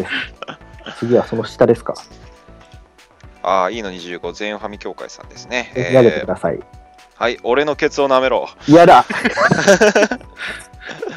[0.97, 1.95] 次はその下ですか。
[3.43, 5.71] ああ、いいの25、全ファミ協会さんですね。
[5.73, 6.59] 投げてえーください。
[7.15, 8.47] はい、俺のケツを舐めろ。
[8.67, 9.05] 嫌だ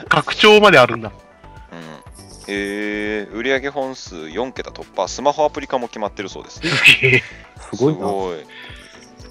[0.08, 1.12] 拡張まであるんだ。
[1.72, 1.78] うん、
[2.48, 6.60] えー、売上本数4桁突破、スマホアプリ化も決まってるそうです。
[6.60, 6.66] す
[7.76, 8.00] ごいな。
[8.00, 8.36] すごい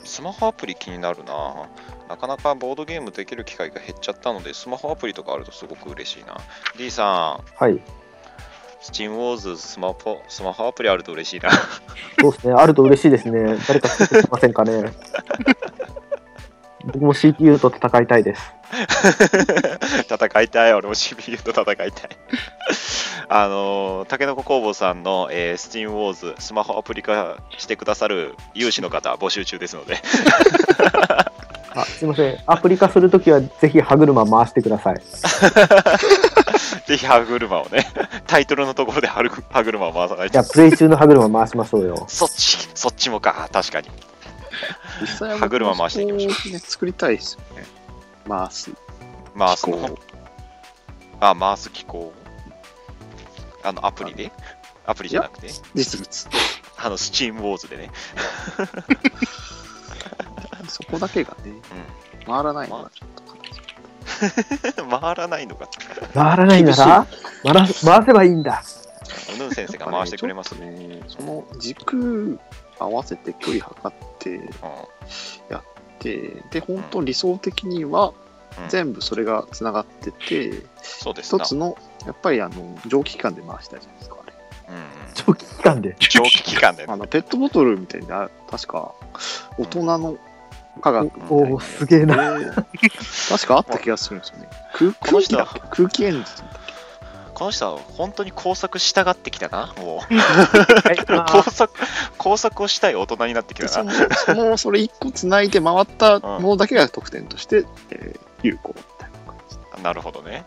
[0.06, 1.70] スマホアプリ気になるな。
[2.10, 6.36] なかなかボードゲームできる機会が減っちゃったので、スマホアプリとかあるとすごく嬉しいな。
[6.78, 7.80] D さん、はい。
[8.82, 11.52] スチームウォーズスマホスマホアプリあると嬉しいな。
[12.20, 12.54] そうですね。
[12.54, 13.58] あると嬉しいですね。
[13.68, 14.92] 誰か作ってませんかね。
[16.86, 18.42] 僕も CPU と戦いたいです。
[20.10, 21.92] 戦いたい、俺も CPU と戦いたい。
[23.30, 29.98] あのー、たけのこ工房さんの、えー、スチームウォーズスマホアプリ化してくださる有志の方募集中ですので、
[31.76, 32.38] あ、すいません。
[32.48, 35.02] アプリ化するときはぜひ歯車回してください。
[36.88, 37.86] ぜひ歯車をね、
[38.28, 39.24] タイトルのところで歯
[39.64, 40.44] 車を回さないとじゃあ、。
[40.46, 42.06] プレイ中の歯車回しましょうよ。
[42.10, 43.90] そっち、そっちもか、確かに。
[45.02, 46.52] 実際は歯車回していきましょうう。
[46.54, 47.66] ね、作りたいですよね。
[48.28, 48.72] 回す。
[49.38, 49.98] 回すこの。
[51.20, 52.14] あ、回す機構。
[53.64, 54.32] あの、アプリで？
[54.86, 56.28] アプリじゃなくて、実物。
[56.78, 57.92] あの、スチームウォーズでね。
[60.68, 61.54] そこだけがね、
[62.26, 63.31] 回らないのがちょっと。
[65.02, 65.68] 回らないのか。
[66.14, 67.08] 回らないなら
[67.44, 68.64] 回ら回せばいいんだ。
[69.38, 71.02] ヌン先生が回してくれますちょっとね。
[71.08, 72.40] その軸
[72.80, 74.48] 合わせて距離測ってうん
[76.02, 78.14] で、で、本当理想的には
[78.60, 84.34] うん全部それがつながってて、そうですな一つの、やっぱりあの、蒸気機関で回したいじゃないですか、あれ。
[84.70, 85.96] うんうん長期期間で。
[86.00, 88.94] 長期期間でねあの、ペットボトルみたいな、確か、
[89.58, 90.18] 大人の
[90.80, 92.38] 科学みたいなおおー、すげえな。
[92.40, 92.46] で
[93.30, 94.50] 確かあった気がするんですよね。
[94.74, 96.62] 空この人は空気だっけ空気エンジンだっ
[97.34, 100.16] この人は本当に工作したがってきたな、もう。
[100.16, 101.74] はい工作、
[102.18, 103.92] 工作をしたい大人になってきけたな。
[103.92, 109.36] その、その、それ一個つないで回ったものだけが得点として、えー有効みたいな感
[109.78, 109.84] じ。
[109.84, 110.46] なるほどね。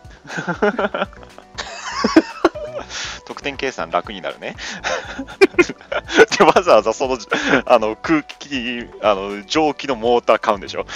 [3.26, 4.56] 得点計算楽になるね。
[6.38, 7.18] で、わざわざその、
[7.66, 10.86] あの、空気、あの、蒸気のモーター買うんでしょ？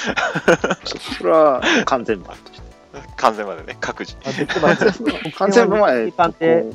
[0.85, 2.69] そそれは完全版として。
[3.17, 4.17] 完全までね、各自。
[5.37, 6.75] 完全版は、えーと期間でこ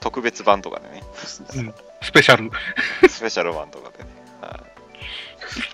[0.00, 1.42] 特別版とかでね、ス
[2.12, 2.50] ペシャル。
[3.08, 4.10] スペシャル版とかでね。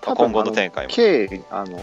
[0.04, 0.92] 今後の展開も。
[0.92, 1.78] 計、あの、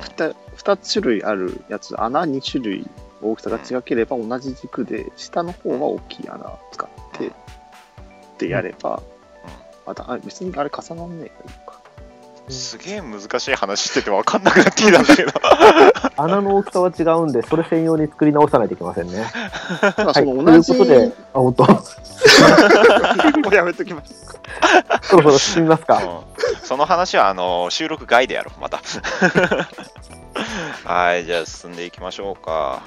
[0.00, 2.86] ふた2種類あるやつ、穴2種類
[3.24, 7.32] 大きさが違ければ同じ軸で、下の方は大きい穴を使って、
[8.38, 9.02] でやれば、
[9.86, 11.80] また、あ別にあれ重なんねえか。
[12.48, 15.32] すげえ難しい話してて分かんなくなってきたんだけど。
[16.22, 19.24] 穴の大きさは違うんで、それ専用に作り直さないといけませんね。
[19.80, 21.64] ただはい、というその同じ、ことで、あ、本当。
[23.40, 25.00] もうやめときましょうか。
[25.02, 25.96] そろそろ進みますか。
[25.96, 26.34] うん
[26.64, 28.80] その話はあの収録外でやろう、また。
[30.84, 32.82] はい、じゃあ進んでいきましょうか。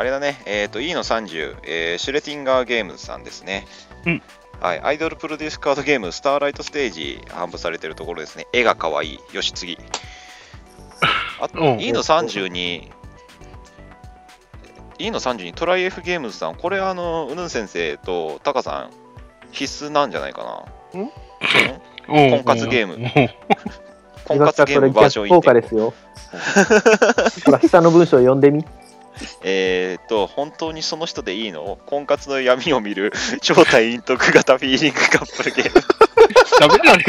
[0.00, 3.66] あれだね、えっ、と、E の30、えーシュレティンガーゲームズさんですね。
[4.06, 4.22] うん
[4.58, 8.46] はい、アイドルプロデュースカードゲーム、スターライトステージ、販布されてるところですね。
[8.54, 9.18] 絵が可愛い。
[9.34, 9.76] よし、次。
[11.38, 12.90] あと、うん E の30に、
[14.98, 18.90] E の30にトライ F ゲームズさん、これ、あの、うぬん先生とタカさん、
[19.52, 20.98] 必須なんじゃないかな。
[21.02, 21.10] ん？
[22.06, 23.10] 婚婚活ゲームム。
[24.24, 25.92] 婚活ゲームバージョン効果1.5ですよ。
[27.44, 28.64] ほら、下の文章読んでみ。
[29.42, 31.78] えーっと、本当にその人でいいの？
[31.86, 35.82] 婚活の闇を見る 超体陰徳型フィーリングカップルゲーム。
[36.60, 37.04] ダメだね。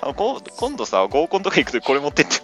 [0.00, 2.36] あのこ今度さ、合コンとか行くとこれ持ってって。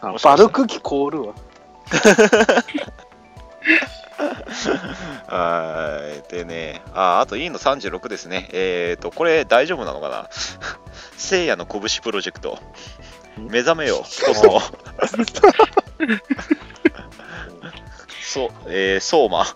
[0.00, 1.34] あバルク機凍るわ。
[5.28, 6.32] はい。
[6.32, 8.48] でね、あ、あと E の36ですね。
[8.52, 10.28] えーっと、これ大丈夫なのかな？
[11.16, 12.58] 聖夜の拳プロジェクト。
[13.38, 14.60] 目覚めよ、コスモ。
[18.22, 19.46] そう、えー、相馬。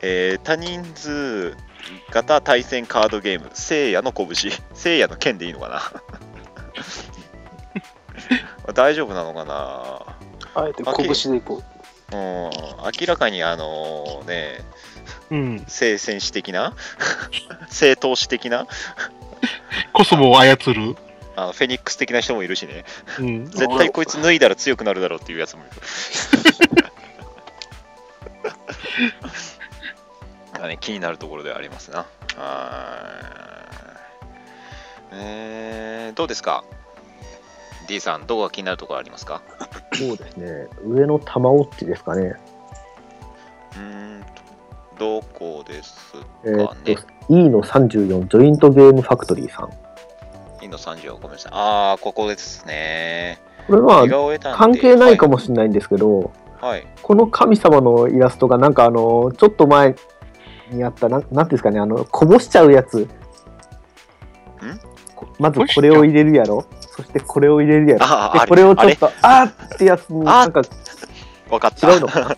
[0.00, 1.56] えー、多人数
[2.10, 4.28] 型対戦カードゲーム、聖夜の拳。
[4.74, 5.80] 聖夜の剣でいいのかな？
[8.74, 10.16] 大丈夫なのかな？
[10.54, 11.64] あえて拳でいこう
[12.16, 12.50] ん、
[13.00, 14.60] 明らかにあのね、
[15.30, 15.64] うん。
[15.66, 16.74] 性戦士的な？
[17.68, 18.66] 性投資的な？
[19.92, 20.96] コスモを操る。
[21.34, 22.84] あのフェニックス的な人もいるしね。
[23.18, 23.46] うん。
[23.46, 25.72] 絶対こいつ脱いだら強くなるだろうっていうやつもいる。
[30.60, 32.06] がね、気になるところではありますな。
[32.36, 35.18] はーい。
[35.18, 36.64] えー、どうですか？
[37.86, 39.42] D さんどこが気になるところありますか？
[39.92, 40.68] そうですね。
[40.84, 42.34] 上の玉ウォッチですかね。
[43.74, 44.22] うーん
[44.96, 46.14] とどこです
[46.44, 46.96] えーかね
[47.28, 49.68] E の34、ジョイントゲームファクトリーさん。
[49.68, 49.74] こ
[50.62, 54.06] インド30をごめんなさいああここですねれは
[54.56, 59.96] 関係ないかもしれないんですけど、はい、はいこの神様のイラストがなんかあの、ちょっと前
[60.70, 63.08] にあった、なんなんていうんですかね、あの、こぼしちゃうやつ。
[65.26, 66.64] こまずこれを入れるやろ？
[66.90, 67.98] そしてこれを入れるやろ？
[67.98, 70.62] で、ああこれをちょっと、あーってやつに、あなんか
[71.50, 72.08] 分かった違うの？
[72.08, 72.36] かな。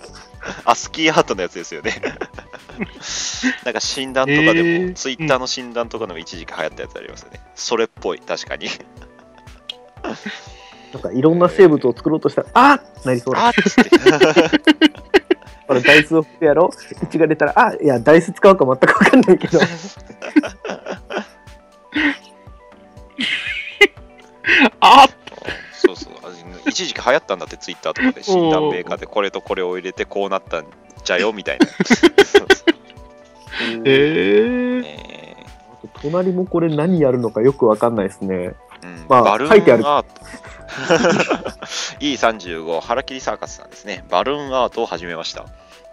[0.67, 1.93] アスキーアートのやつですよね。
[3.65, 7.41] なんか診断とかでも、えーツイッターの診断とかでも一時期流行ったやつありますよね。
[7.55, 8.69] それっぽい、確かに。
[10.93, 13.47] なんかいろんな生物を作ろうとしたら、あーってなりそうな。
[13.47, 13.91] あっつって。
[15.67, 16.67] これダイスを振ってやろ？
[16.67, 16.69] う。
[17.07, 19.59] 1が出たら、あ、いや、ダイス使うか全くわかんないけど。
[24.81, 25.07] あ
[25.73, 26.13] そうそう。
[26.23, 26.31] あ
[26.67, 30.67] 一時期流行ったんだって、ツイッターとかで診断メーカーでこれとこれを入れてこうなったん
[31.05, 31.67] じゃよみたいな。
[31.67, 33.83] そうそうう。
[33.85, 34.85] えー。
[34.85, 35.15] え
[36.03, 38.35] 隣もこれ何やるのかよくわかんないですね。
[38.35, 40.09] ーうんまあバルーン書いてあるアート。
[42.01, 44.05] E35 腹切りサーカスさんですね。
[44.11, 45.47] バルーンアートを始めました。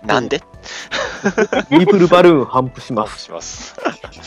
[0.03, 0.41] なんで、
[1.69, 3.25] ミープルバルーン頒布します。
[3.25, 3.75] します。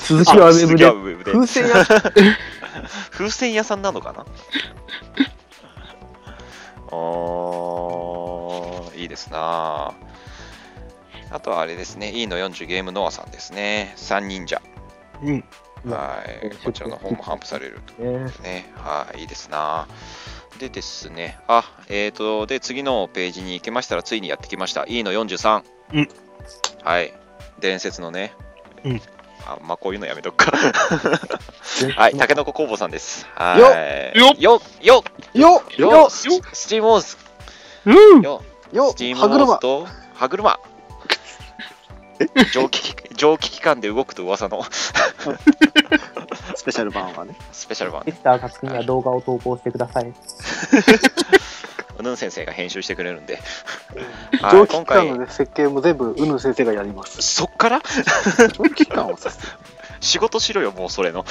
[0.06, 0.92] 続きはウェブで続きは。
[0.92, 1.74] ウェブで風船や、
[3.10, 4.24] 風船屋さんなのかな？
[6.90, 9.92] あーいいですな
[11.30, 13.92] あとはあれですね、E の40ゲームノアさんですね。
[13.96, 14.62] 三忍者。
[15.20, 15.44] うん。
[15.90, 16.54] はい。
[16.64, 18.72] こちらの方も頒布されるとねね。
[18.76, 19.88] はい、いいですな
[20.58, 24.84] でですね、あ、えーと、で、次のページに行きましたら、ついにやってきました。
[24.86, 25.64] E の43。
[25.94, 26.08] うん
[26.84, 27.12] はい。
[27.58, 28.32] 伝説のね。
[28.84, 29.02] うん
[29.46, 30.56] あ、まあ、こういうのやめとくか。
[31.96, 33.26] はい、たけのこ工房さんです。
[33.34, 33.56] は
[34.14, 34.18] い。
[34.18, 34.36] よっ。
[34.38, 34.60] よっ。
[34.82, 35.80] よっよっ。
[35.80, 37.16] よススチームオーズ
[37.86, 38.22] うん。
[38.22, 40.58] よよスチーム歯車オーズと歯車
[42.52, 44.64] 蒸気機蒸気機関で動くと噂の
[46.54, 47.36] スペシャル版はね。
[47.52, 50.12] スペシャル版ミスター勝には動画を投稿してください。
[51.98, 53.40] うぬん先生が編集してくれるんで、
[54.40, 57.22] はい蒸気機今回関の、ね、設計も全部うぬ先生がやります。
[57.22, 57.80] そっから？
[58.52, 59.44] 長期間をさせて。
[60.00, 61.24] 仕事しろよ、もうそれの。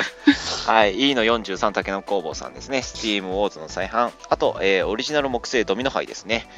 [0.66, 2.82] はい、E の43竹の工房さんですね。
[2.82, 4.10] スティームウォーズの再販。
[4.28, 6.48] あと、えーオリジナル木製ドミノ杯ですね。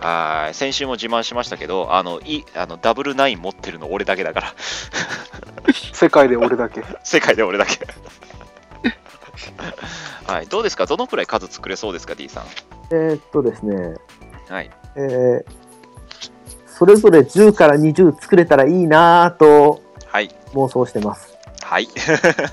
[0.00, 4.54] はい、先週も自慢しましたけど、あの、いあのダブルナイン持ってるの俺だけだから。
[5.92, 6.82] 世界で俺だけ。
[7.04, 7.78] 世界で俺だけ。
[10.26, 10.86] はい、どうですか？
[10.86, 12.44] どのくらい数作れそうですか ?D さん。
[12.90, 13.94] えーっとですね、
[14.48, 14.70] はい。
[14.96, 15.68] えー
[16.66, 20.32] それぞれ10から20作れたらいいなぁとはい。
[20.54, 21.36] 妄想してます。
[21.68, 21.88] はい。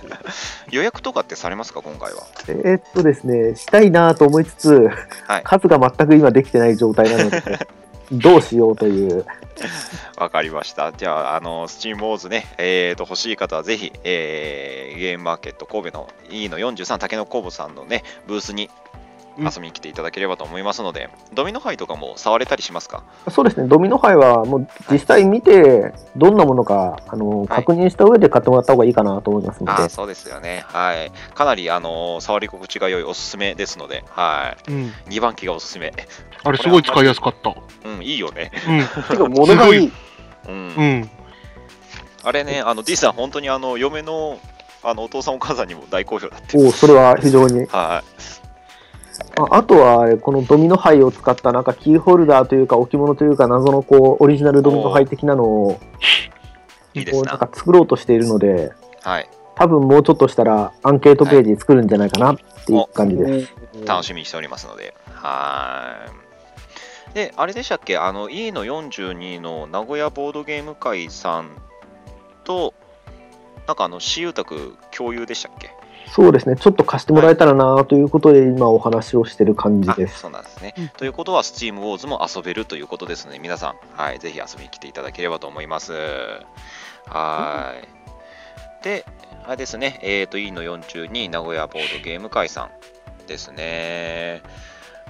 [0.72, 2.24] 予約とかってされますか今回は？
[2.50, 4.90] えーっとですね、したいなぁと思いつつ、
[5.26, 7.42] はい数が全く今できてない状態なので、
[8.12, 9.26] どうしようという。
[10.18, 10.92] わかりました。
[10.92, 18.95] じゃあ、あの、スチームウォーズね、えーと、欲しい方はぜひ、えーゲームマーケット神戸の E の43竹の工房さんのね、ブースにうん
[19.38, 23.04] 遊びに来ていただければと思いますので、ドミノ杯とかも触れたりしますか？
[23.30, 30.64] そうですね、ドミノ杯はもう実際見て、どんなものかあの確認した上で買ってもらった方がいいかなと思いますので、あーそうですよね。
[30.68, 31.12] はい。
[31.34, 34.84] かなり、あのー触り心地が良いおすすめですので、はうん。
[34.86, 34.92] い。
[35.10, 35.94] 2番機がおすすめ。
[36.44, 37.54] あれすごい使いやすかった。
[37.88, 38.52] うん、いいよね。
[38.68, 38.80] うん。
[39.10, 39.92] てか、物がいい。
[40.48, 40.54] うん。
[40.54, 41.10] うん。
[42.24, 44.40] あれね、あの、D さん、本当にあの、嫁の、
[44.84, 46.58] あの、お父さんお母さんにも大好評だって。
[46.58, 47.66] おそれは非常に。
[47.66, 48.45] はい。
[49.38, 55.80] ああとは、このドミノ杯を使ったなんかキーホルダーというか置物というか謎のこうオリジナルドミノ杯的なのを
[56.94, 57.38] いいですなこうなん。
[57.38, 58.72] か作ろうとしているので、
[59.04, 59.30] はい。
[59.56, 62.36] 多分もうちょっとしたらアンケートページ作るんじゃないかなっ
[62.66, 63.54] ていう感じです。
[63.86, 64.94] 楽しみにしておりますので。
[65.14, 65.96] は
[67.12, 67.14] い。
[67.16, 67.98] で、あれでしたっけ？
[67.98, 71.52] あの、E の42の名古屋ボードゲーム会さん
[72.44, 72.74] と、
[73.68, 75.70] なんかあの、私有宅共有でしたっけ？
[76.12, 80.20] そうですね、ちょっと貸してもらえたらなということで今お話をしてる感じあです。
[80.20, 80.74] そうなんですね。
[80.78, 85.94] うんということは、スチームウォーズも遊べるということですので、皆さん、はい、ぜひ遊びに来ていただければと思います。
[87.08, 87.74] は
[88.82, 88.84] い。
[88.84, 89.06] で、
[89.46, 92.70] あれですね、えっ、と、E の42、名古屋ボードゲーム会さ
[93.24, 94.42] んですね。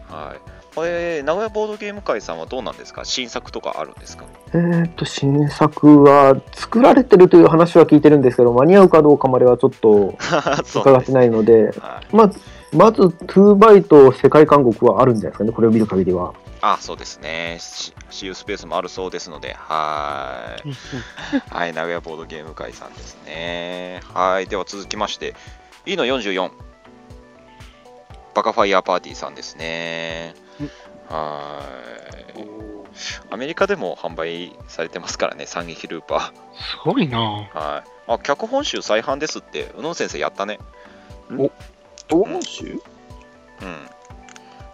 [0.09, 0.64] はい。
[0.75, 3.05] これ、名古屋ボードゲーム会さんはどうなんですか？
[3.05, 4.25] 新作とかあるんですか？
[4.53, 10.15] えーっと、新作は作られてるという話は聞いてるんですけど、間に合うかどうかまではちょっと
[10.75, 12.31] 伺ってないので、はい、まあ、
[12.73, 16.33] まず、2バイト世界観国はあるんじゃないですかね、これを見る限りは。
[16.61, 17.57] あ、そうですね。
[17.61, 20.69] し私有スペースもあるそうですので、はい。
[21.53, 24.01] はい、名古屋ボードゲーム会さんですね。
[24.13, 25.35] はい、では続きまして、
[25.85, 26.49] E の44、
[28.33, 30.33] バカファイヤーパーティーさんですね。
[31.09, 31.61] は
[32.37, 32.45] い。
[33.29, 37.57] アメリカでも販売されてますからね、惨劇ルーパすごいなー。
[37.57, 37.89] はい。
[38.07, 40.59] あ、脚本集再販ですって、宇野先生やったね。
[42.09, 42.81] 欧州
[43.61, 43.89] うん。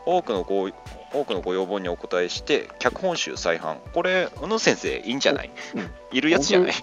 [0.06, 0.70] 多くのご
[1.14, 3.78] 多くのご要望にお答えして、脚本集再販。
[3.94, 6.74] これ、宇野先生、いいんじゃない、うんいるやつじゃない？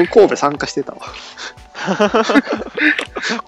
[0.00, 1.00] 僕神戸参加してたわ。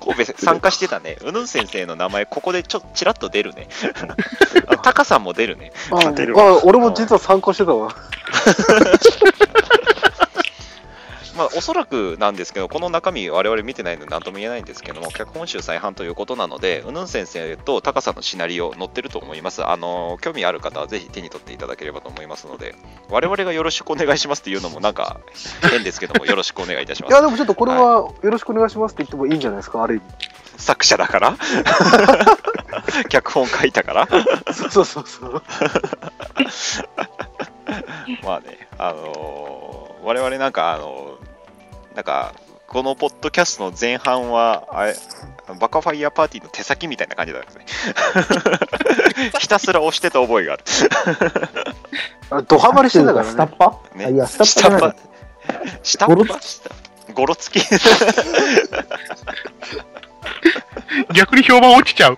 [0.00, 1.16] 神戸参加してたね。
[1.22, 3.68] うぬん先生の名前、ここでちょちらっと出るね。
[4.84, 5.72] あタカさんも出るね。
[5.90, 7.94] あ出るわあ俺も実は参考してたわ。
[11.36, 19.66] まあ、おそらくなんですけど、この中身、我々見てないので何とも言えないんですけども、脚本集再販ということなので、うぬん先生とタカさんのシナリオ載ってると思います。
[19.66, 22.76] あの興味ある方はぜひ手に取っていただければと思いますので、
[23.10, 25.18] 我々がよろしくお願いしますっていうのもなんか
[25.72, 27.20] 変ですけども、よろしくお願いいたしますいや、。
[27.20, 30.00] でもちょっとこれはよろしくお願いしますって言ってもいいんじゃないですか、ある意
[30.56, 31.36] 作者だから
[33.08, 34.24] 脚本書いたから味。
[34.70, 35.42] そうそうそう。
[38.22, 42.34] まあね、あのー我々なんか、あのーなんか、
[42.66, 44.96] このポッドキャストの前半は、あれ、
[45.60, 47.64] バカファイヤーパーティーの手先みたいな感じなんですね。
[49.38, 50.64] ひたすら押してた覚えがある。
[52.30, 53.32] あドハマりしてたからね。
[53.32, 54.94] 下っ端、ねあいや、下っ端
[55.82, 56.60] 下っ端。
[57.12, 57.60] ゴロつき。
[61.14, 62.16] 逆に評判落ちちゃう。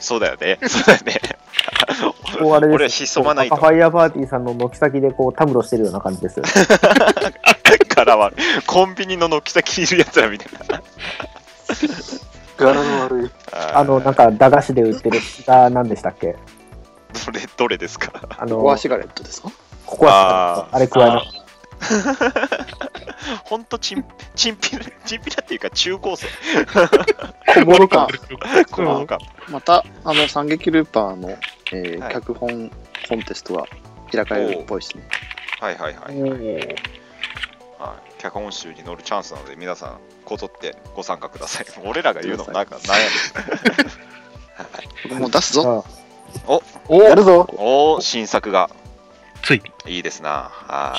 [0.00, 0.58] そうだよね。
[0.68, 1.20] そうだよね。
[2.38, 6.40] こうあれです俺は潜まないとファイヤーパーティーさんの軒先でこうたむろしてるような感じです。
[7.94, 8.32] からは、
[8.66, 10.82] コンビニの軒先にいるやつらみたいな。
[12.56, 13.30] 柄の悪い。
[13.52, 16.34] あの、なんか駄菓子で売ってる下なんでしたっけ？
[17.26, 18.12] どれ、どれですか？
[18.36, 19.50] あの、コアシガレットですか？
[19.86, 21.22] ここはあーあれ加えな
[23.44, 24.04] ほんとチン、
[24.34, 26.26] チンピラ、チンピラっていうか中高生。
[27.54, 28.08] 小物か。
[28.70, 29.18] このか。
[29.48, 31.30] また、あの、惨劇ルーパーの、
[31.72, 32.70] えーはい脚本
[33.08, 33.66] コンテストが
[34.10, 35.02] 開かれるっぽいですね。
[35.60, 36.20] はいはいはい。
[37.78, 41.66] はい、脚本集に乗るチャンスなので、皆さん、こぞってご参加ください。
[41.84, 42.94] 俺らが言うのもなんか悩
[45.08, 45.84] 僕もう出すぞ。
[46.48, 47.46] あやるぞ。
[47.52, 47.58] む。
[47.58, 48.70] おー、新作が。
[49.42, 49.96] ついに。
[49.96, 50.50] いいですな。
[50.50, 50.94] は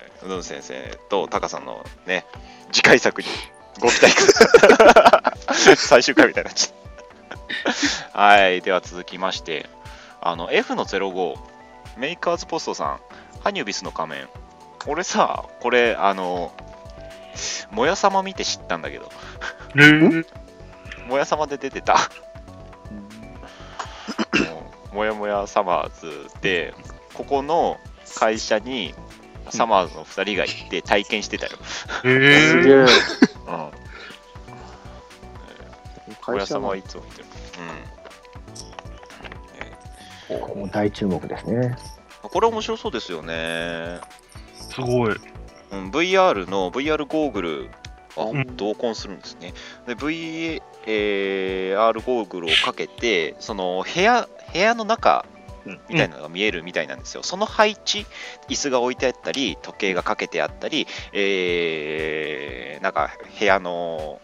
[0.00, 0.03] い。
[0.24, 2.24] うぬん先生とタカさんのね、
[2.72, 3.28] 次回作に
[3.80, 5.76] ご期待ください。
[5.76, 8.18] 最終回みたいになっちゃった。
[8.18, 8.60] はい。
[8.60, 9.68] では続きまして、
[10.20, 11.36] あの、F の05、
[11.98, 13.00] メーカーズポストさん、
[13.42, 14.28] ハニュビスの仮面。
[14.86, 16.52] 俺さ、これ、あの、
[17.70, 19.10] もやさま見て知ったんだけど、
[21.08, 21.96] もやさまで出てた。
[24.92, 26.72] ももやもやサマーズで、
[27.14, 27.78] ここの
[28.18, 28.94] 会社に
[29.50, 31.52] サマーズの2人が行って体験してたよ。
[32.04, 32.74] へーすげえ。
[32.76, 32.86] うん。
[33.56, 33.72] も
[36.20, 37.28] 会社のやさまはいつも言ってる。
[40.30, 40.58] うん。
[40.60, 41.76] もう大注目ですね。
[42.22, 44.00] これ面白そうですよね。
[44.54, 45.16] すごい。
[45.72, 47.70] うん、VR の VR ゴーグル
[48.16, 49.52] あうん同梱するんですね。
[49.86, 55.26] で、VR ゴーグルをかけて、その部屋部屋の中
[55.66, 57.22] うんみたいなのが見えるみたいなんですよ。
[57.22, 58.06] その配置、
[58.48, 64.20] 椅子が置いてあったり、時計がかけてあったり、えーなんか部屋の、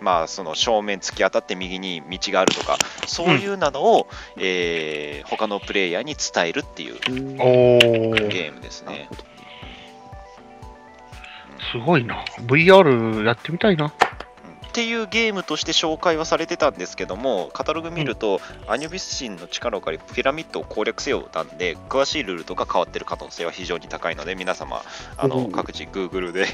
[0.00, 4.06] まあ、その正面突き当たって右に道があるとか、そういうなのを、
[4.36, 9.08] えー他のプレイヤーに伝えるっていうゲームですね。
[11.72, 12.24] すごいな。
[12.46, 13.92] VR やってみたいな。
[14.68, 24.82] っていうゲームとして紹介はされてたんですけども、カタログ見ると、アニュビス神の力を借り、ピラミッドを攻略せよなんで、詳しいルールとか変わってる可能性は非常に高いので、皆様、
[25.16, 26.46] あのうん各自、Google で、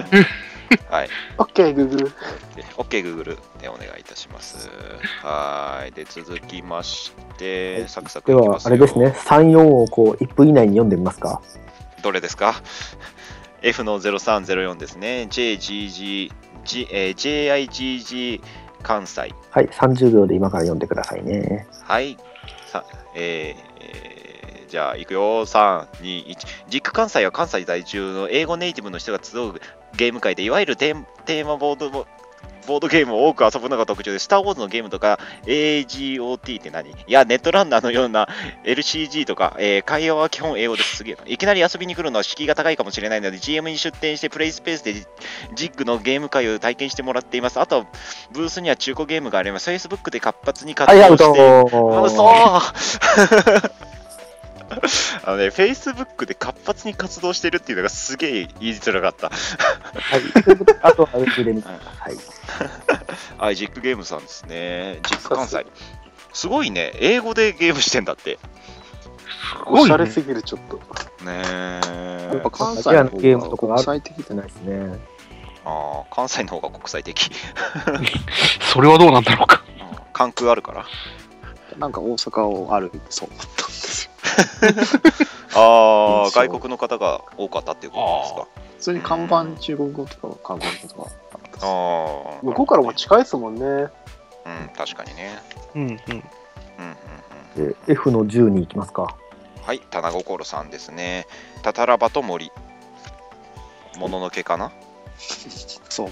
[0.90, 1.08] はい、
[1.38, 3.38] オッケー、グーグル。
[3.60, 4.70] でお願いいたします。
[5.22, 11.40] はい、で、続きまして、サクサクでは、あれですね、3、4をこう1分以内に読んでみますか。
[12.02, 12.62] どれですか
[13.62, 15.26] ?F の0304ですね。
[15.30, 16.32] JGG、
[16.66, 18.40] G えー JIGG
[18.82, 19.32] 関西。
[19.50, 21.66] はい、30秒で今から読んでくださいね。
[21.84, 22.16] はい。
[22.66, 24.26] さえーえー
[24.68, 25.46] じゃあ、いくよ。
[25.46, 26.46] 3、2、1。
[26.68, 29.52] ジック関西は関西在住の英語ネイティブの人が集う
[29.96, 32.06] ゲーム会で、いわゆるテーテーマボード
[32.66, 36.90] ボボードゲームを多く遊ぶのが特徴で、スター・ウォーズのゲームとか、AGOT って何？
[36.90, 38.28] いや、ネットランナーのような
[38.64, 40.96] LCG とか、えー会話は基本英語です。
[40.96, 41.22] すげえな。
[41.26, 45.06] いきなり遊びに来るのは敷居が高いかもしれないので、GM に出店してプレイスペースでジ
[45.54, 47.60] ジックのゲーム会を体験してもらっています。
[47.60, 47.86] あと、
[48.32, 49.70] ブースには中古ゲームがあります。
[49.70, 53.86] Facebook で活発に活動してトあそう
[55.24, 59.28] あのね、Facebook で活発に活動してるっていうのがすげえ言いづらかった。
[59.28, 60.20] はい、
[60.82, 62.16] あとはウェブで見てください。
[63.38, 65.00] はい、ジックゲームさんですね。
[65.02, 65.66] ジック関西。
[66.32, 68.38] すごいね、英語でゲームしてんだって。
[69.58, 69.80] すごいね。
[69.82, 70.76] おしゃれすぎる、ちょっと。
[71.24, 74.98] ねやっえぱ関西のゲームとか国際的じゃないですね。
[75.64, 77.30] あー関西の方が国際的。
[78.72, 79.62] それはどうなんだろうか。
[79.68, 79.76] うん
[80.16, 80.86] 関空あるから。
[81.78, 84.10] なんか大阪を歩いてそうだったんですよ。
[85.54, 88.62] ああ、外国の方が多かったっていうことですか？
[88.76, 91.10] 普通に看板中国語とか韓国語とか
[91.62, 92.44] ああ。
[92.44, 93.62] 向こうからも近いですもんね。
[93.64, 93.90] うん、
[94.76, 95.38] 確かにね。
[95.74, 95.88] うんうん。
[95.88, 96.22] うんうん
[97.58, 97.68] うん。
[97.70, 99.16] で F の10に行きますか？
[99.62, 101.26] はい、棚心さんですね。
[101.62, 102.52] タタラバと森。
[103.98, 104.70] もののけかな？
[105.88, 106.08] そう。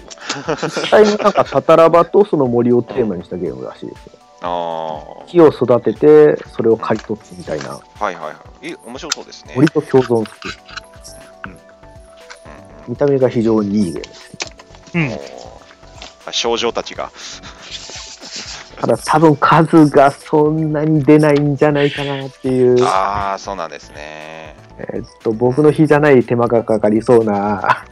[0.63, 4.13] 実際になんかタタラバとその森をテーマにしたゲームらしいですよ。
[4.45, 7.65] ああ、は木を育てて、それを刈り取ってみたいな。
[7.65, 7.69] い
[7.99, 8.35] はいはい。
[8.61, 9.53] え、面白そうですね。
[9.55, 10.53] 森と共存する。
[11.45, 11.59] うんうん
[12.87, 14.31] 見た目が非常にいいゲームです。
[14.93, 16.31] うん。
[16.31, 17.11] 少女たちが。
[18.79, 24.55] ただ多分数がそんなに出ないんじゃないかなっていう、ああ、そうなんですね。
[24.77, 27.85] えっと、僕の日じゃない手間がかかりそうな、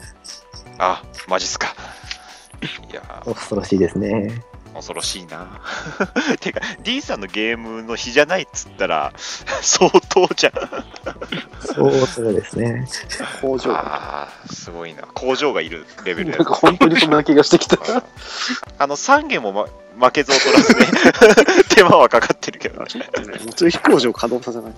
[0.77, 1.73] あ、マジっすか。
[2.91, 4.43] いやー、恐ろしいですね。
[4.73, 5.61] 恐ろしいな。
[6.39, 9.13] てか、D さんのゲームの日じゃないっつったら、
[9.61, 10.53] 相当じゃん。
[11.61, 12.87] そうそうですね。
[13.41, 15.03] 工場がああ、すごいな。
[15.13, 17.77] 工場がいるレベルなんか本当にそんな気がしてきた。
[18.79, 19.67] あの、3軒も、ま、
[20.07, 20.87] 負けず劣らずね、
[21.69, 22.87] 手間はかかってるけどね。
[23.45, 24.73] もつ飛工場を稼働させない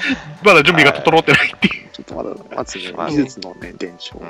[0.42, 4.20] まだ準備が整ってないっていちょっとまだ、まずねまあ、技術のね、伝承。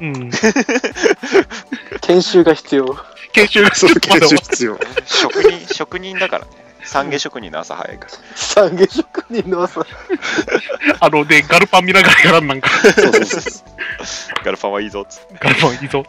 [0.00, 0.18] うんう。
[0.18, 0.30] うん。
[2.00, 2.96] 研修が必要。
[3.32, 4.78] 研修がそう、まだ研修必要。
[5.04, 6.68] 職人、職人だからね。
[6.88, 8.12] 三下職人の朝早いから。
[8.34, 9.84] 三下職人の朝。
[11.00, 12.70] あの、で、ガルパン見ながらやらんなんか。
[12.70, 14.44] そうそうそう。
[14.44, 15.34] ガルパンはいいぞっつって。
[15.38, 16.04] ガルパンいいぞ。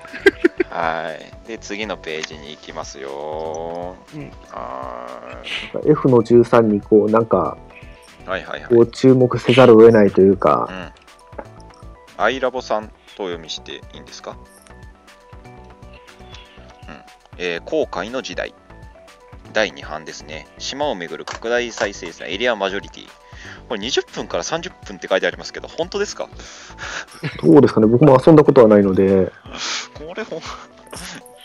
[0.70, 1.48] はい。
[1.48, 3.98] で、次のページに行きますよ。
[4.16, 5.08] うんは
[5.86, 7.58] F の13にこう、なんか。
[8.30, 8.70] はいはいはい。
[8.70, 10.68] こう注目せざるを得ないというか
[12.18, 12.24] う、ん。
[12.24, 14.38] アイラボさんとお読みしていいんですか？
[16.88, 17.02] うん。
[17.38, 18.54] えー、航海の時代。
[19.52, 20.46] 第2版ですね。
[20.60, 23.08] 島を巡る拡大再生産エリアマジョリティ。
[23.68, 26.30] これ20分から30分って書いてありますけど、本当ですか？
[27.42, 29.32] どうですかね、僕も遊んだことはないので、
[29.98, 30.40] これほん、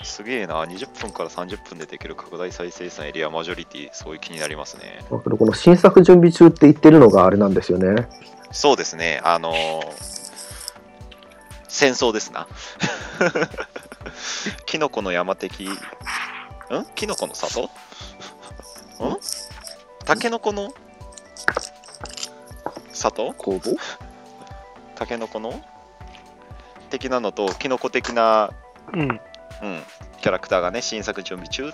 [0.05, 0.65] すげえな。
[0.65, 5.05] 20分から30分でできる拡大再生産エリアマジョリティ、そういう気になりますね。
[5.09, 8.09] この新作準備中って言ってるのがあれなんですよね。
[8.51, 9.21] そうですね。
[9.25, 10.15] あのー
[11.75, 12.47] 戦争ですな。
[14.65, 15.71] キノコの山的、ん？
[16.95, 17.65] キノコの里？
[17.65, 17.69] ん？
[20.05, 20.73] タケノコの？
[22.93, 23.35] 里？
[23.37, 23.77] 工房？
[24.95, 25.61] タケノコの？
[26.91, 28.51] 的なのと、キノコ的な、
[28.93, 29.21] うん。
[29.63, 29.83] うん、
[30.21, 31.73] キャラクターがね、新作準備中。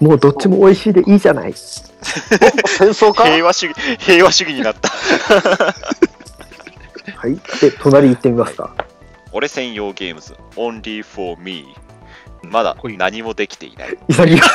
[0.00, 1.52] もうどっちも美味しいでいいじゃない。
[1.54, 1.88] 戦
[2.88, 3.24] 争か？
[3.24, 4.88] 平和主義、平和主義になった。
[7.16, 7.34] はい。
[7.60, 8.74] で、隣行ってみますか。
[9.32, 11.64] 俺専用ゲームズ、only for me。
[12.42, 13.98] まだ何もできていない。
[14.08, 14.40] 潔い。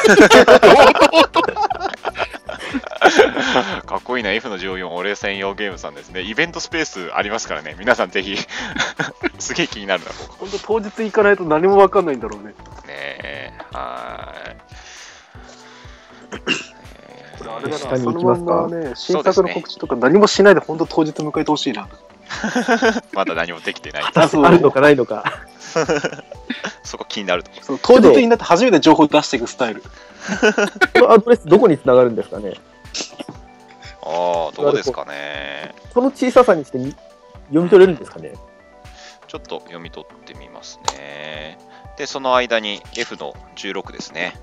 [3.85, 6.21] かっこいいな、F の14、俺専用ゲームさんですね。
[6.21, 7.75] イベントスペースありますからね。
[7.77, 8.37] 皆さんぜひ、
[9.39, 10.35] すげえ気になるな、ここ。
[10.39, 12.47] 本当当日行かないと何も分かんないんだろうね。
[12.47, 12.53] ね
[12.87, 14.51] え、はー
[16.71, 16.74] い。
[17.47, 18.51] あれだな、その行きますか？
[18.51, 21.87] まんまね、新作の告知とか何もしないで本当当日迎えてほしいな。
[23.13, 24.03] まだ何もできてない。
[24.03, 25.23] あるのかないのか。
[26.83, 29.83] そこ気になるとう当日になって初めて情報を出していくスタイル。
[30.93, 32.53] このアドレスどこに繋がるんですかね？
[34.01, 35.73] ああ、どうですかね。
[35.93, 36.95] この小ささにしてみ
[37.47, 38.33] 読み取れるんですかね？
[39.27, 41.57] ちょっと読み取ってみますね。
[41.97, 44.35] で、その間に F の16ですね。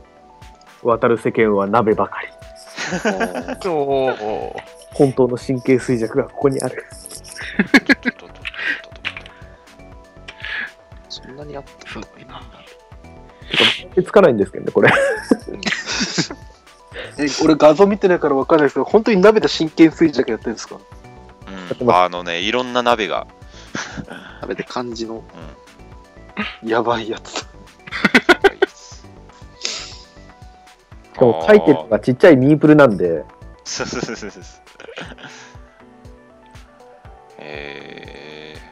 [0.82, 2.28] 渡る世間は鍋ばかり。
[4.94, 6.84] 本当の神経衰弱がここにある。
[11.08, 12.40] そんなにあったすごいな。
[13.50, 13.64] てか、
[14.02, 14.90] つかないんですけどね、これ。
[17.18, 20.78] え俺画像見てないから分かんないですけど、本当に鍋で真剣衰弱やってるんですか？
[21.80, 23.26] うん、あのね、いろんな鍋が。
[24.40, 25.22] 食べて漢字の
[26.62, 27.48] うんやばいやつだ。
[31.12, 33.24] しかも書いてるのがちっちゃいミープルなんで、
[33.64, 34.30] そうそうそうそう
[37.38, 38.62] えー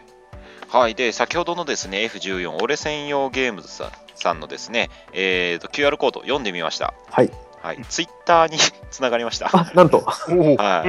[0.76, 0.94] はい。
[0.94, 6.94] で、先ほどのですね、F14、俺専用ゲームズさんさんのですね、えーと、QR コード読んでみました。
[7.10, 7.30] はい。
[7.60, 7.82] はい。
[7.88, 8.58] ツイッターに
[8.90, 9.50] つながりました。
[9.52, 10.84] あ、なんと、は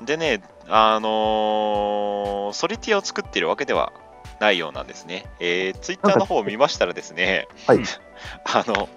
[0.00, 0.04] い。
[0.04, 3.92] でね、あのーソリティアを作っているわけでは
[4.40, 5.24] ないようなんですね。
[5.40, 7.80] えー、ツイッターの方を見ましたらですね、はい
[8.44, 8.88] あの、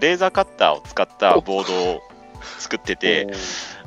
[0.00, 2.02] レーザーカッターを使ったボードを
[2.58, 3.28] 作ってて、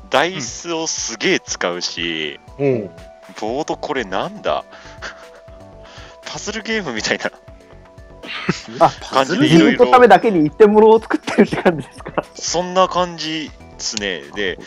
[0.09, 2.89] ダイスをすげえ使うし、おー
[3.41, 4.63] ボードこれなんだ？
[6.25, 7.31] パズルゲームみたいな
[8.85, 12.23] あ、感じでいろいろのためだけに一点物を作ってるって感じですか？
[12.35, 14.21] そんな感じですね。
[14.35, 14.59] で、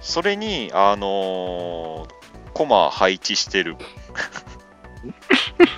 [0.00, 2.14] それに、あのー
[2.52, 3.76] コマ配置してる。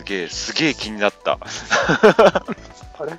[0.00, 1.32] すげえ、すげえ気になった。
[1.32, 1.38] あ
[3.04, 3.18] れ？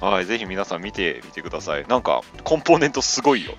[0.00, 1.86] はい、ぜひ皆さん見てみてください。
[1.88, 3.54] なんか、コンポーネントすごいよ。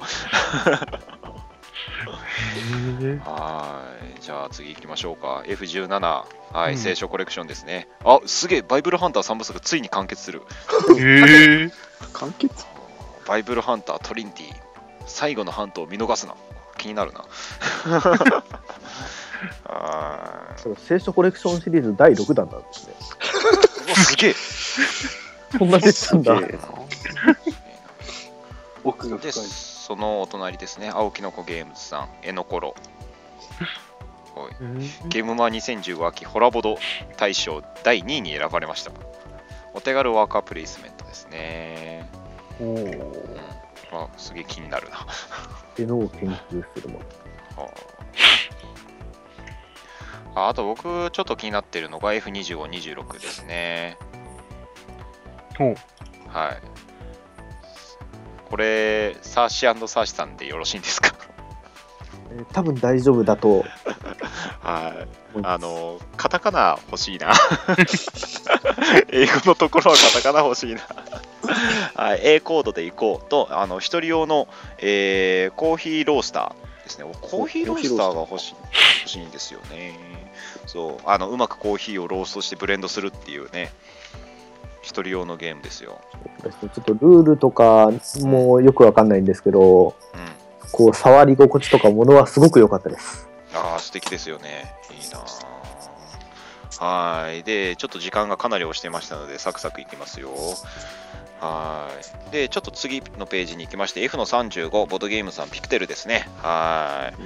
[3.25, 3.83] は
[4.17, 5.43] い、じゃあ次行きましょうか。
[5.45, 7.89] F17、はい、うん聖書コレクションですね。
[8.05, 10.41] あ、すげえ、バイブルハンター3部作ついに完結する。
[10.97, 11.71] へえ。
[12.13, 12.65] 完結？
[13.27, 14.55] バイブルハンタートリニティ、
[15.07, 16.35] 最後のハントを見逃すな。
[16.77, 17.25] 気になるな。
[19.65, 22.93] あーそう聖書コレクションシリーズ第6弾なんですね。
[23.87, 24.33] うわすげえ。
[25.57, 26.39] そんな出てたんだ。
[28.83, 29.31] 奥が深い。
[29.31, 32.75] そのお隣ですね、青木の子ゲームズさん、えのころ。
[34.35, 34.55] はい
[35.07, 36.77] ゲームマ2015秋ホラボド
[37.15, 38.91] 大賞第2位に選ばれました。
[39.73, 42.09] お手軽ワーカープレイスメントですね。
[42.59, 43.35] おーうん
[43.91, 45.05] まあ、すげえ気になるな。
[45.71, 46.99] ってのを研究するも
[47.57, 47.63] の。
[47.63, 47.95] はあ
[50.35, 53.97] ああと僕ちょっと気になってるのが F25、26ですね。
[56.27, 56.57] はい。
[58.49, 61.13] これ、サーシサーシさんでよろしいんですか？
[62.31, 63.63] えー多分大丈夫だと
[64.61, 64.93] は
[65.35, 65.39] い。
[65.43, 67.31] あの、カタカナ欲しいな。
[69.11, 70.81] 英語のところはカタカナ欲しいな。
[71.95, 74.47] はい、A コードでいこうと、あの、一人用の、
[74.79, 77.05] えーコーヒーロースターですね。
[77.21, 78.55] コーヒーロースターが欲しい
[79.01, 79.97] 欲しいんですよね。
[80.65, 83.71] そう、あの、うまくコーヒーをローストしてブレンドするっていうね、
[84.81, 85.99] 一人用のゲームですよ。
[86.43, 87.91] ちょっとルールとか
[88.21, 89.93] もよくわかんないんですけど、うん。
[90.71, 93.27] こう触り心地とかものはすごく良かったです。
[93.53, 94.75] ああ、素敵ですよね。
[94.91, 95.55] いいなあ
[96.79, 97.43] はい。
[97.43, 100.29] で、ちょっと時間がかなり押してましたので、サクサクいきますよ。
[101.39, 101.89] は
[102.29, 102.31] い。
[102.31, 106.27] で、ちょっと次のページに行きまして、F の35、ボードゲームさん、ピクテルですね。
[106.41, 107.21] はい。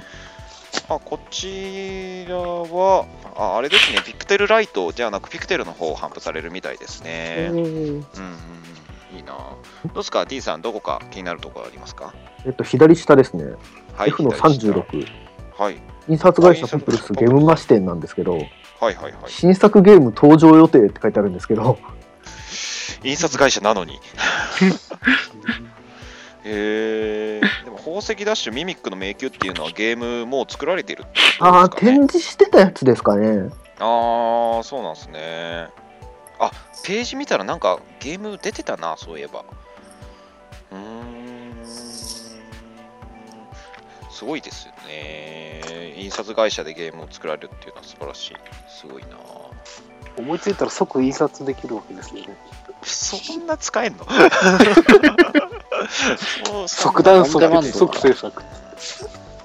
[0.88, 3.06] あ、こちらは、
[3.36, 7.48] ああれですね、ピクテルライトではなく、ピクテルの方を頒布されるみたいですね。
[7.50, 8.06] うんうんうん。
[9.16, 9.58] いいなど
[9.92, 12.14] うですか、D さん、どこか気になるところありますか？
[12.46, 13.44] えっと、左下ですね。
[13.96, 14.08] はい。
[14.08, 15.06] F の左下36。
[15.56, 15.76] はい。
[16.08, 18.48] 印刷会社ポプルスゲームマ視点なんですけど、はい
[18.80, 19.14] はいはい。
[19.28, 21.78] 新作ゲーム登場予定って書いてあるんですけど、
[23.04, 24.00] 印刷会社なのに。
[26.44, 27.49] へえでも
[27.84, 31.92] 宝石ダッシュミミックの迷宮っていうのはゲームもう作られているってことああ、ですかね。
[31.98, 33.50] 展示してたやつですかね。
[33.78, 35.68] ああそうなんですね。
[36.38, 36.50] あ
[36.84, 39.44] ページ見たらなんかゲーム出てたなそういえば。
[40.70, 41.64] うーん。
[44.10, 45.94] すごいですよね。
[45.96, 48.36] 印刷会社でゲームを作られるっていうのは素晴らしい。
[48.68, 49.08] すごいな。
[50.18, 52.36] 思いついたら即印刷できるわけですよね。
[52.82, 54.04] そんな使えんの？
[56.66, 58.42] 即断即オンデマンド即制作。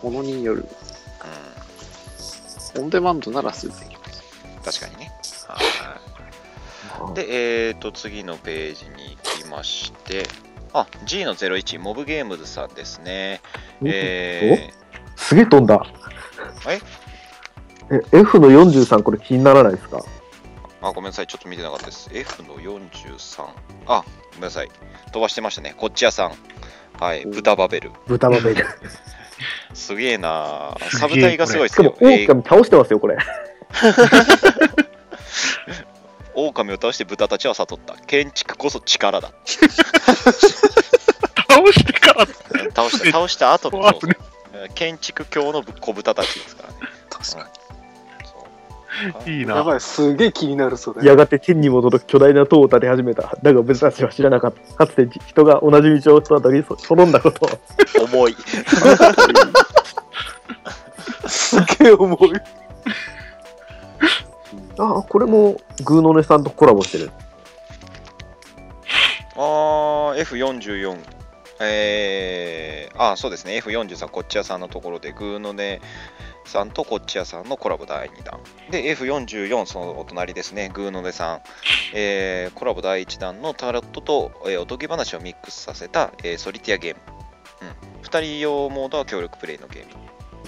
[0.04, 0.68] ものによる。
[2.78, 4.82] オンデマンドならすぐできます。
[4.82, 5.12] 確かにね。
[5.48, 6.06] はい
[7.14, 10.24] で、えーと、次のページに行きまして、
[10.74, 13.41] あ、G の01、モブゲームズさんですね。
[13.84, 14.86] えー
[15.16, 15.86] すげえ飛んだ。
[16.68, 16.80] え
[17.91, 20.04] え、F の43これ気にならないですか、
[20.82, 22.10] あ、ごめんなさい、ちょっと見てなかったです。
[22.14, 23.46] F の43。
[23.88, 24.04] あ、
[24.36, 24.70] ごめんなさい。
[25.12, 25.74] 飛ばしてましたね。
[25.78, 26.34] こっち屋さん。
[27.00, 27.92] はい、うん豚バベル。
[28.08, 28.66] 豚バベル。
[29.74, 32.10] すげえなサブタイがすごいでしかもすよ。
[32.10, 33.18] えー狼倒してますよ、これ。
[36.36, 37.96] 狼を倒して豚たちは悟った。
[38.06, 39.32] 建築こそ力だ。
[39.46, 39.68] 倒
[41.72, 42.26] してから
[42.76, 43.84] 倒した倒した後の
[44.74, 46.76] 建築教の小豚たちですからね。
[47.10, 47.46] 確かそう
[49.26, 49.54] いいな。
[49.54, 49.58] に。
[49.60, 51.06] やばい、すげえ気になるそれ。
[51.06, 53.38] やがて天に戻る巨大な塔を建て始めた。
[53.41, 54.86] だが僕たちは知らなかった。
[54.86, 57.50] かつて人が同じ道をたどり滅んだことを。
[58.06, 58.36] 重い。
[61.28, 62.18] すげえ重い。
[64.78, 67.12] あ、これもグーノネさんとコラボしてる。
[69.36, 70.98] あー、F44。
[71.62, 73.58] えー、あ、そうですね。
[73.60, 75.80] F43、こっち屋さんのところで、グーのね
[76.46, 78.39] さんとこっち屋さんのコラボ第2弾。
[78.72, 80.70] で、F44、そのお隣ですね。
[80.74, 81.41] グーのねさん。
[81.93, 87.02] えー、コラボ第1弾のタロットと、えーおとぎ話をミックスさせた、えーソリティアゲーム。
[87.62, 88.02] うん。
[88.02, 89.93] 2人用モードは協力プレイのゲーム。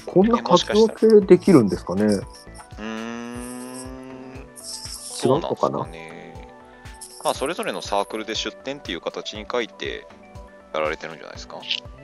[0.05, 2.03] こんな活動系できるんですかね？
[2.05, 4.47] うーん。
[4.55, 6.47] そうなんですかね。
[7.23, 10.05] まあ、それぞれのサークルで出展っていう形に書いて
[10.73, 11.59] やられてるんじゃないですか。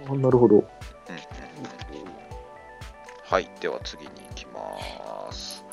[0.09, 0.55] あなるほど。
[0.55, 1.82] うんうんうん
[3.23, 5.65] はい、では次に行きます。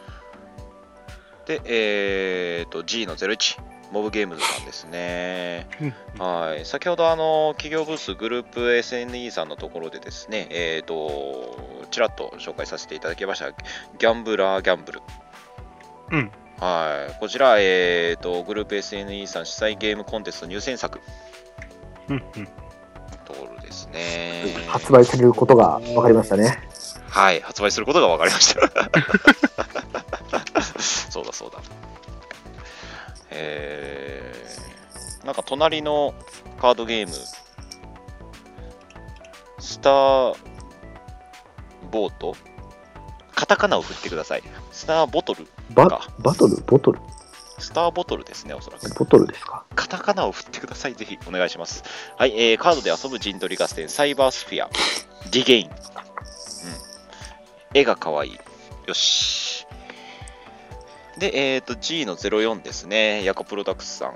[1.47, 3.61] で、えーと、G の01、
[3.93, 5.67] モブゲームズさんですね。
[6.19, 15.03] はい、先ほどあの企業ブースグループ SNE さんのところでですね、えーと、ちらっと紹介させていただきました、ギャンブラーギャンブル。
[16.13, 16.31] うん。
[16.61, 21.01] はい、こちら、えーと、グループ SNE さん主催ゲームコンテスト入選作
[22.09, 22.47] うんうん。
[23.25, 24.45] ところですね。
[24.69, 26.59] 発売されることが分かりましたね。
[27.11, 28.61] はい、発売することが分かりました。
[31.11, 31.59] そうだそうだ。
[33.31, 36.15] えー、なんか隣の
[36.61, 37.15] カードゲーム、
[39.59, 40.37] スター
[41.91, 42.37] ボート？
[43.35, 44.43] カタカナを振ってください。
[44.71, 46.57] スターボトルバかバトル？
[46.67, 47.01] ボトル？
[47.59, 48.89] スターボトルですね、おそらく。
[48.95, 49.65] ボトルですか？
[49.75, 50.95] カタカナを振ってください。
[50.95, 51.83] ぜひお願いします。
[52.17, 54.71] はい、えー、カードで遊ぶ陣取り合戦、サイバースフィア、
[55.31, 55.71] ディゲイン。
[57.73, 57.81] うん。
[57.81, 58.39] 絵が可愛い。
[58.87, 59.67] よし。
[61.19, 63.25] で、えっ、ー、と、G の04ですね。
[63.25, 64.15] ヤコプロダクスさん。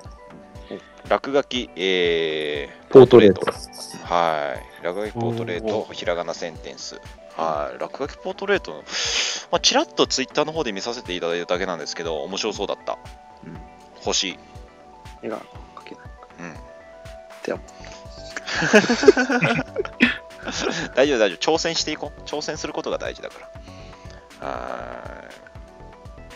[1.09, 3.43] 落書き、えー、ポートレート。
[4.05, 4.85] はい。
[4.85, 7.01] 落書きポートレート、ひらがなセンテンス。
[7.37, 7.79] はい。
[7.79, 8.85] 落書きポートレート、
[9.53, 12.99] まあ、ちらっとツイッターの方で見させていただいただけなんですけど、面白そうだった。
[13.47, 13.59] うん
[14.05, 14.39] 欲しい。
[15.23, 15.39] 絵が
[15.77, 16.05] 描けない。
[16.41, 16.55] うん。
[17.45, 17.59] では
[20.95, 21.39] 大丈夫、大丈夫。
[21.39, 22.21] 挑戦していこう。
[22.23, 23.51] 挑戦することが大事だか
[24.41, 24.47] ら。
[24.49, 25.25] は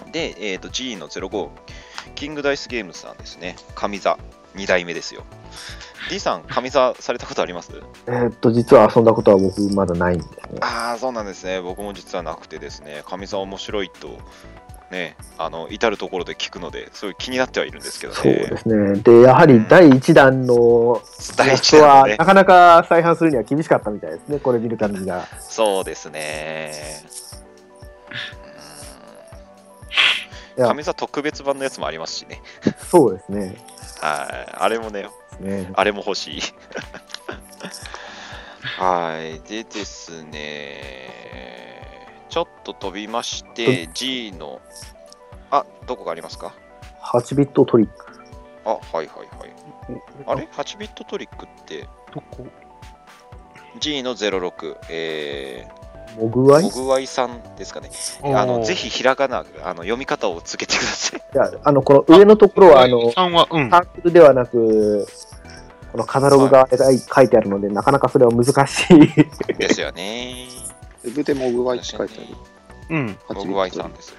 [0.05, 0.13] ーい。
[0.13, 1.51] で、えっ、と、G の05、
[2.15, 3.57] キングダイスゲームズさんですね。
[3.75, 4.19] 上座、
[4.57, 5.25] 2代目ですよ。
[6.09, 7.71] D さん、上座されたことあります？
[8.07, 10.59] えーっと、実は遊んだことは僕まだないんですね。
[10.63, 11.61] ああ、そうなんですね。
[11.61, 14.19] 僕も実はなくてですね、上座面白いと、
[14.91, 18.19] ね、あの、至るところで聞くので、すごい気になってはいるんですけどね。
[18.19, 18.95] そうですね。
[19.01, 21.03] で、やはり第1弾の
[21.37, 24.39] 第ラスト一弾のねはなかなか再販するには厳しかったみたいですね。
[24.39, 25.27] これ見る感じが。
[25.41, 26.73] そうですね。
[30.57, 32.43] いや上座特別版のやつもありますしね。
[32.91, 33.57] そうですね。
[34.01, 34.53] はい。
[34.59, 35.07] あれもね、
[35.39, 36.41] ねあれも欲しい。
[38.81, 39.41] はい。
[39.49, 41.68] でですね、
[42.29, 44.61] ちょっと飛びまして、G の、
[45.51, 46.55] あ、どこがありますか
[47.03, 48.07] ？8ビットトリック。
[48.65, 49.09] あ、はいはいはい。
[50.27, 51.89] あれ ?8 ビットトリックって？
[52.15, 52.47] どこ
[53.81, 56.67] ？G の06、えー、モグワイ？
[56.67, 57.91] いモグワイさんですかね。
[58.23, 61.21] あの、ぜひひらがな、あの読み方をつけてください。
[61.35, 63.71] や、あの、この上のところは、あの、さんは、うん。
[63.71, 65.07] サークルではなく、
[65.93, 69.55] このカタログが書いてあるので、なかなかそれは難しい。
[69.55, 70.68] ですよね。
[71.05, 72.37] ウェブでモグワイって書いてある。
[72.91, 73.19] うん。
[73.31, 74.15] モグワイさんです。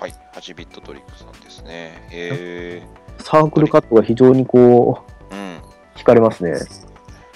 [0.00, 0.14] はい。
[0.34, 2.06] 8ビットトリックさんですね。
[2.10, 2.82] へ
[3.18, 5.36] サークルカットが非常にこう、え。
[5.36, 5.62] うん。
[5.96, 6.58] 惹かれますね。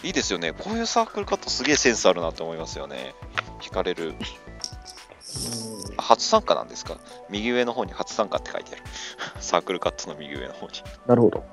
[0.03, 0.53] いいですよね。
[0.53, 3.15] こういうサークルカットすげえセンスあるなと思いますよね。
[3.61, 4.15] 惹かれる。
[5.97, 6.99] あ初参加なんですか？
[7.29, 8.83] 右上の方に初参加って書いてある。
[9.41, 10.73] サークルカットの右上の方に。
[11.07, 11.45] なるほど。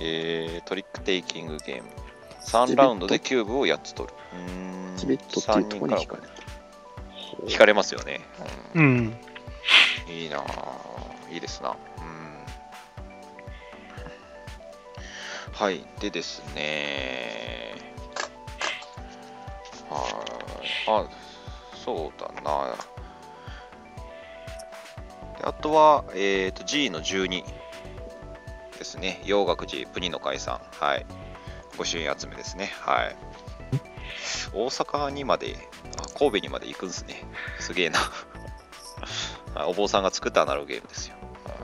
[0.00, 1.88] えー、トリックテイキングゲーム。
[2.42, 4.14] 3ラウンドでキューブを8つ取る。
[4.96, 6.22] チビットっていうところにか惹から
[7.46, 8.20] れかれますよね。
[8.74, 9.16] うんうん。
[10.08, 11.32] いいなぁ。
[11.32, 11.70] いいですな。
[11.70, 11.76] うん。
[15.52, 15.84] はい。
[16.00, 17.74] でですね。
[19.88, 21.04] はい。
[21.06, 21.08] あ、
[21.84, 22.74] そうだな。
[25.38, 27.44] であとは、えっ、と、G の12
[28.78, 29.20] ですね。
[29.24, 30.60] 洋楽寺プニの会さん。
[30.84, 31.06] はい。
[31.80, 32.72] ご朱印集めですね。
[32.82, 33.16] はい。
[34.52, 35.56] 大阪にまで、
[35.96, 37.24] あ神戸にまで行くんですね。
[37.58, 38.00] すげえな。
[39.56, 41.14] はいお坊さんが作ったアナログゲームですよ。
[41.46, 41.54] はい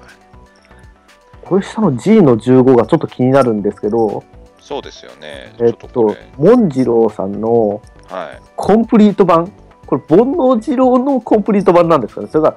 [1.43, 4.25] これ下の G の15がちょっと気になるんですけど、
[4.59, 5.55] そうですよね。
[5.61, 8.43] えっとモンジローさんのはい。
[8.57, 9.53] コンプリート版、
[9.85, 12.57] これ、煩悩二郎のコンプリート版なんですかねそれが、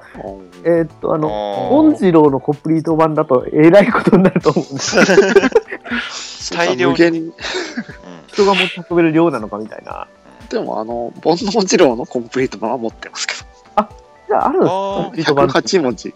[0.64, 4.96] えっと、あの、モンジローのコンプリート版だと、えらいことになると思うんです
[6.52, 7.32] 大量に
[8.28, 10.08] 人が持ち運べる量なのかみたいな。
[10.48, 13.40] でも、あの、煩悩二郎のコンプリート版は持ってますけど、
[14.28, 15.58] じゃあ、あるコンプリート版って。
[15.58, 16.14] 108文字。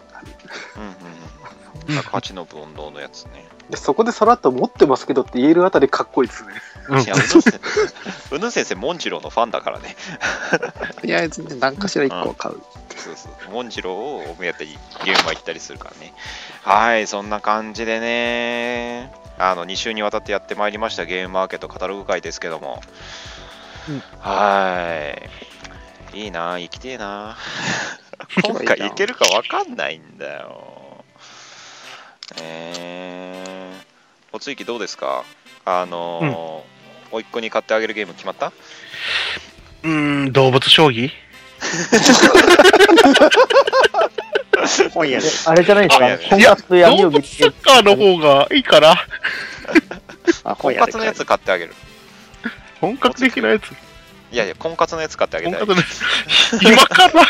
[0.77, 1.99] うんうんうん。
[1.99, 3.45] 108の分動のやつね。
[3.69, 6.53] でそこでさらっと持ってますけどって言えるあたりかっこいいですね。
[6.87, 7.15] うんいや、
[8.31, 9.95] うぬ先生、モンジローのファンだからね。
[11.01, 12.61] とりあえずね、何かしら1個は買う。
[12.95, 13.51] そうそう。
[13.51, 16.13] モンジローをやったり、ゲームは行ったりするからね。
[16.61, 18.94] はい、そんな感じでね。
[19.37, 22.81] あの、2週にわたってやってまいりましたゲームマーケットカタログ会ですけども。
[23.89, 25.19] うんは
[26.13, 26.17] い。
[26.19, 27.35] いいな、行きてえな。
[28.43, 31.03] 今回行けるかわかんないんだよ。
[32.41, 35.23] えー、おついきどうですか？
[35.65, 36.75] あのー
[37.15, 38.47] おいっ子に買ってあげるゲーム決まった？
[39.83, 39.89] うー
[40.29, 41.11] ん、動物将棋？
[44.93, 45.27] 本屋で。
[45.45, 48.95] あれじゃないですか、婚活と闇を見つけサッカーの方がいいから。
[50.43, 50.75] あ、婚。
[50.75, 51.73] 活のやつ買ってあげる。
[52.81, 53.71] 本格的なやつ。
[54.31, 55.61] いやいや、婚活のやつ買ってあげたい。
[55.61, 55.75] 今
[56.87, 57.25] から？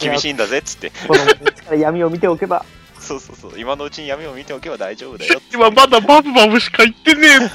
[0.00, 0.90] 厳しいんだぜっつって。
[0.90, 2.64] 子供のうちから闇を見ておけば、
[2.98, 3.52] そうそうそう。
[3.56, 5.40] 今のうちに闇を見ておけば大丈夫だよ。
[5.52, 7.28] 今まだバブバブしか言ってね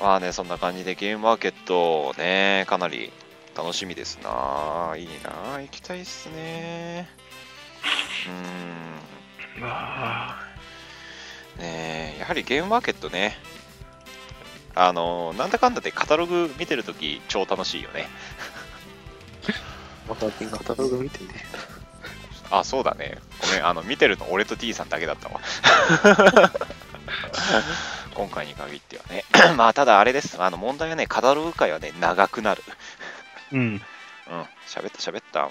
[0.00, 3.10] まあね、そんな感じでゲームマーケットね、かなり
[3.58, 4.94] 楽しみですな。
[4.96, 7.08] いいな、行きたいっすね。
[8.28, 9.62] うえ。
[9.64, 13.36] あーん、ねえやはりゲームマーケットね、
[14.76, 18.06] あの、なんだかんだでカタログ見てるとき超楽しいよね。
[20.08, 21.30] またカタログ見てね。
[22.52, 23.18] あ、そうだね。
[23.42, 25.40] ごめん、あの、見てるの俺と T さんだけだったわ。
[28.14, 29.24] 今回に限ってはね。
[29.56, 30.40] まあ、ただあれです。
[30.40, 32.62] あの、問題はね、カタログ会はね、長くなる。
[33.52, 33.60] うん。
[33.60, 33.80] うん、
[34.66, 35.50] 喋った喋った、も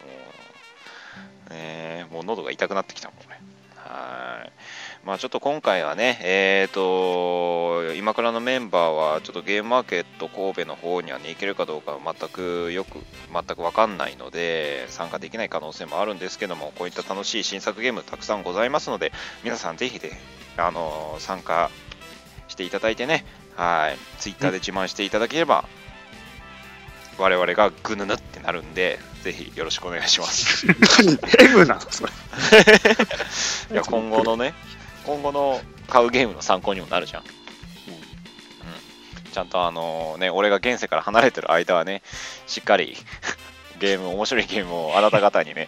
[1.49, 1.53] う。
[1.53, 3.37] ねもう喉が痛くなってきたもん、俺。
[3.87, 4.51] はい。
[5.05, 12.99] まあちょっと今回はね、えっ、と、今からのメンバーは、ちょっとゲームマーケット神戸の方にはね、行けるかどうか全くよく、
[13.31, 20.11] 全くわかんないので、参加できない可能性もあるんですけども、こういった楽しい新作ゲームたくさんございますので、皆さんぜひね、
[20.57, 21.71] あの参加
[22.49, 23.25] していただいてね、
[23.55, 25.63] はい、ツイッターで自慢していただければ、
[27.17, 30.67] 我々がぐぬぬってなるんで、ぜひよろしくお願いします。
[30.67, 32.11] 何 ?M なのそれ。
[33.71, 34.53] いや今後のね、
[35.05, 37.23] 今後の買うゲームの参考にもなるじゃん。
[37.23, 37.27] うん
[39.31, 42.01] ちゃんとあのね、俺が現世から離れてる間はね、
[42.47, 42.95] しっかり
[43.79, 45.67] ゲーム、面白いゲームをあなた方にね、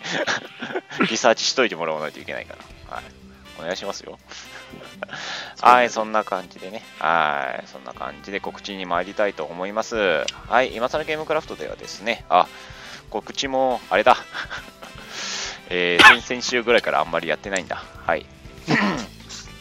[1.09, 2.55] リサーチしといてもらわないといけないか
[2.89, 2.95] ら。
[2.95, 3.18] はい。
[3.59, 4.17] お願いしますよ。
[5.61, 6.83] はい、そんな感じでね。
[6.99, 10.25] はい、そんな感じで告知に参りたいと思います。
[10.47, 12.47] はい、今更ゲームクラフトではですね、あ、
[13.09, 14.17] 告知も、あれだ。
[15.69, 17.83] えー、先々週ぐらいからあんまりやってないんだ。
[18.05, 18.25] はい。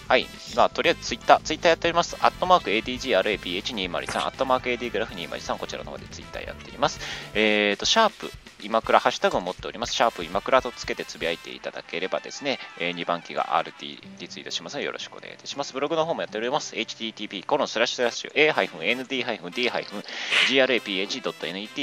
[0.08, 0.26] はい。
[0.56, 2.16] まあ、とりあえずツイッター、ツイッターやっております。
[2.20, 6.98] アットマーク ADGRAPH203、アットマーク AD グラフ203、こちらの方でツイッターやっています。
[7.34, 8.30] えーと、シャープ、
[8.62, 9.92] 今倉ハッシュタグを持っております。
[9.92, 15.74] シャープ今倉とつけてつぶやいていただければですね、え2番機が RT リツイートしますのでよろしくお願いいたします。
[15.74, 16.74] ブログの方もやっております。
[16.74, 19.46] http コロンスラッシュスラッシュ a-nd-d-graph.net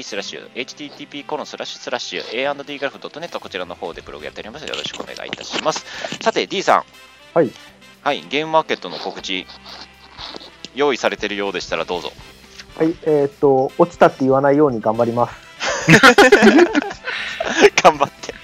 [0.04, 5.86] スラッシュ http コロンスラッシュスラッシュ a&d グラフ .net こちらの方でブログやっておりますよろしくお願いいたします。
[6.22, 6.84] さて D さん。
[7.36, 7.52] はい。
[8.06, 9.48] はい、ゲームマーケットの告知、
[10.76, 12.12] 用意されているようでしたらどうぞ。
[12.78, 15.36] はい、えーっと、落ちたって言わないように頑張ります。
[17.82, 18.36] 頑張って。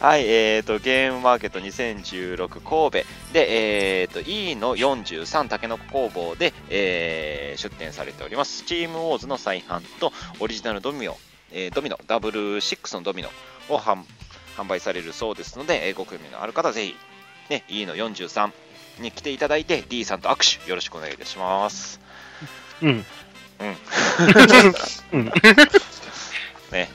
[0.00, 8.62] はい、えーと、ゲームマーケット2016神戸で、えーと、E の43たけのこ工房で、えー出店されております。
[8.62, 11.18] チームウォーズの再販とオリジナルドミノ、
[11.52, 13.28] えードミノ、ダブル6のドミノ
[13.68, 14.04] を販
[14.56, 16.96] 販売されるそうですので、えーご興味のある方はぜひ、
[17.48, 18.50] ね、E の43
[19.00, 22.00] に来ていただいて D さんと握手よろしくお願いいたします。
[22.82, 22.88] うん。
[22.90, 23.04] うん。
[25.12, 25.24] うん。
[26.72, 26.90] ね、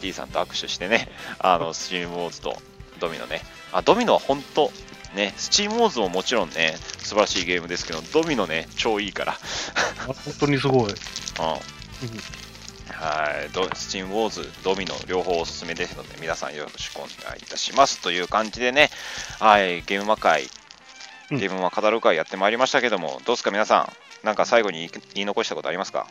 [0.00, 2.60] D さんと握手してね、あの、スチームウォーズと
[3.00, 3.42] ドミノね。
[3.72, 4.70] あ、ドミノは本当
[5.14, 9.38] ね、スチームウォーズももちろんね、素晴らしいゲームですけど、ドミノね、超いいから。
[10.06, 10.90] 本当にすごい。
[10.90, 10.96] うん。
[12.90, 18.00] はい、ドスチームウォーズ、ドミノ、両方おすすめですので、皆さんよろしくお願いいたします。
[18.00, 18.90] という感じでね、
[19.38, 20.48] はい、ゲームマ会、
[21.30, 21.38] うん。
[21.38, 23.80] ゲームマ語る会やってまいりましたけども、どうですか、皆さ
[24.22, 26.06] ん、なんか最後に言い言い残したことありますか？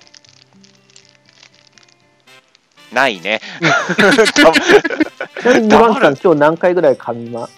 [2.91, 3.41] ないね。
[3.97, 7.49] ちなみに2番さん、今日何回ぐらい噛みま？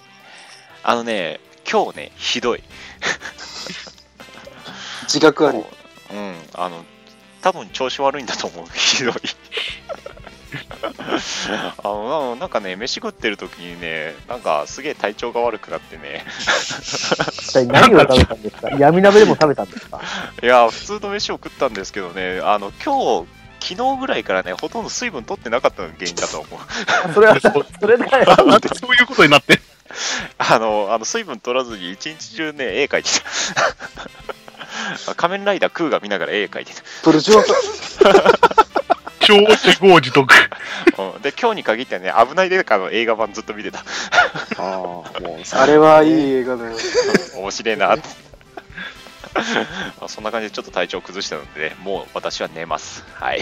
[0.82, 1.40] あのね、
[1.70, 2.62] 今日ね、ひどい。
[5.02, 5.58] 自覚あり。
[6.10, 6.84] うん、あの、
[7.48, 8.66] 多分調子悪いんだと思う。
[8.74, 9.14] ひどい。
[11.78, 16.26] あのななんかね、飯食ってる時にね、なんかすげえ体調が悪くなってね、
[17.32, 18.68] 一体何を食べたんですか？
[18.68, 19.98] 闇鍋でも食べたんですか？
[20.42, 23.28] いや、普通の飯を食ったんですけどね、あの、今日、
[23.60, 26.60] 昨日ぐらいからね、ほとんど水分取ってなかったのが原因だと思う。
[27.04, 28.46] あそれは、それだよ。
[28.46, 29.58] なんでそういうことになって。
[30.38, 33.10] あの、あの水分取らずに一日中ね、絵描いて
[35.04, 35.14] た。
[35.16, 36.82] 仮面ライダークーが見ながら絵描いてた。
[37.04, 37.44] ブルジョワ
[39.20, 40.26] 超自業自得。
[40.98, 43.80] うんで、今日に限ってはね、危ないデカの映画版ずっと見てた。
[43.80, 43.82] あ
[44.56, 46.76] あ、もう、 あれはいい映画だよ。
[47.36, 48.27] 面白いなって。
[49.34, 53.04] まあそんな感じでちょっと体調崩したので、もう私は寝ます。
[53.14, 53.40] はい。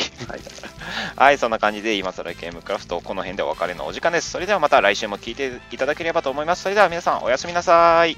[1.17, 4.31] はい、そんな感じで今更ゲームクラフト、この辺でお別れのお時間です。
[4.31, 6.63] それではまた来週も聞いていただければと思います。
[6.63, 8.17] それでは皆さんおやすみなさい。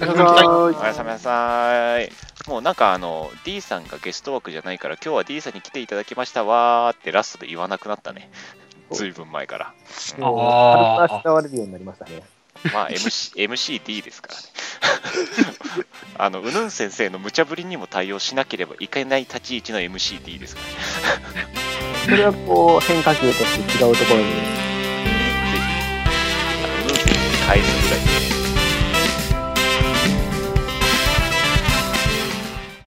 [0.00, 2.12] おやすみなさいおやすみなさい。
[2.48, 8.30] もうなんかあの、D さんがゲスト枠じゃないから、今日は D さんに来ていただきましたわーってラストで言わなくなったね。
[8.92, 9.74] ずいぶん前から。
[10.18, 12.22] もうああしらわれるようになりましたね。
[12.72, 14.46] まあ MC MCD ですからね。
[16.18, 20.62] あの、うぬん先生の無茶ぶりにも対応しなければいけない立ち位置の MCD ですか
[21.34, 21.46] らね。
[22.04, 24.26] それはこう、変化球として違うところに。
[24.26, 24.38] ぜ
[25.58, 25.66] ひ、
[26.84, 28.25] うぬん先生に返すぐらいで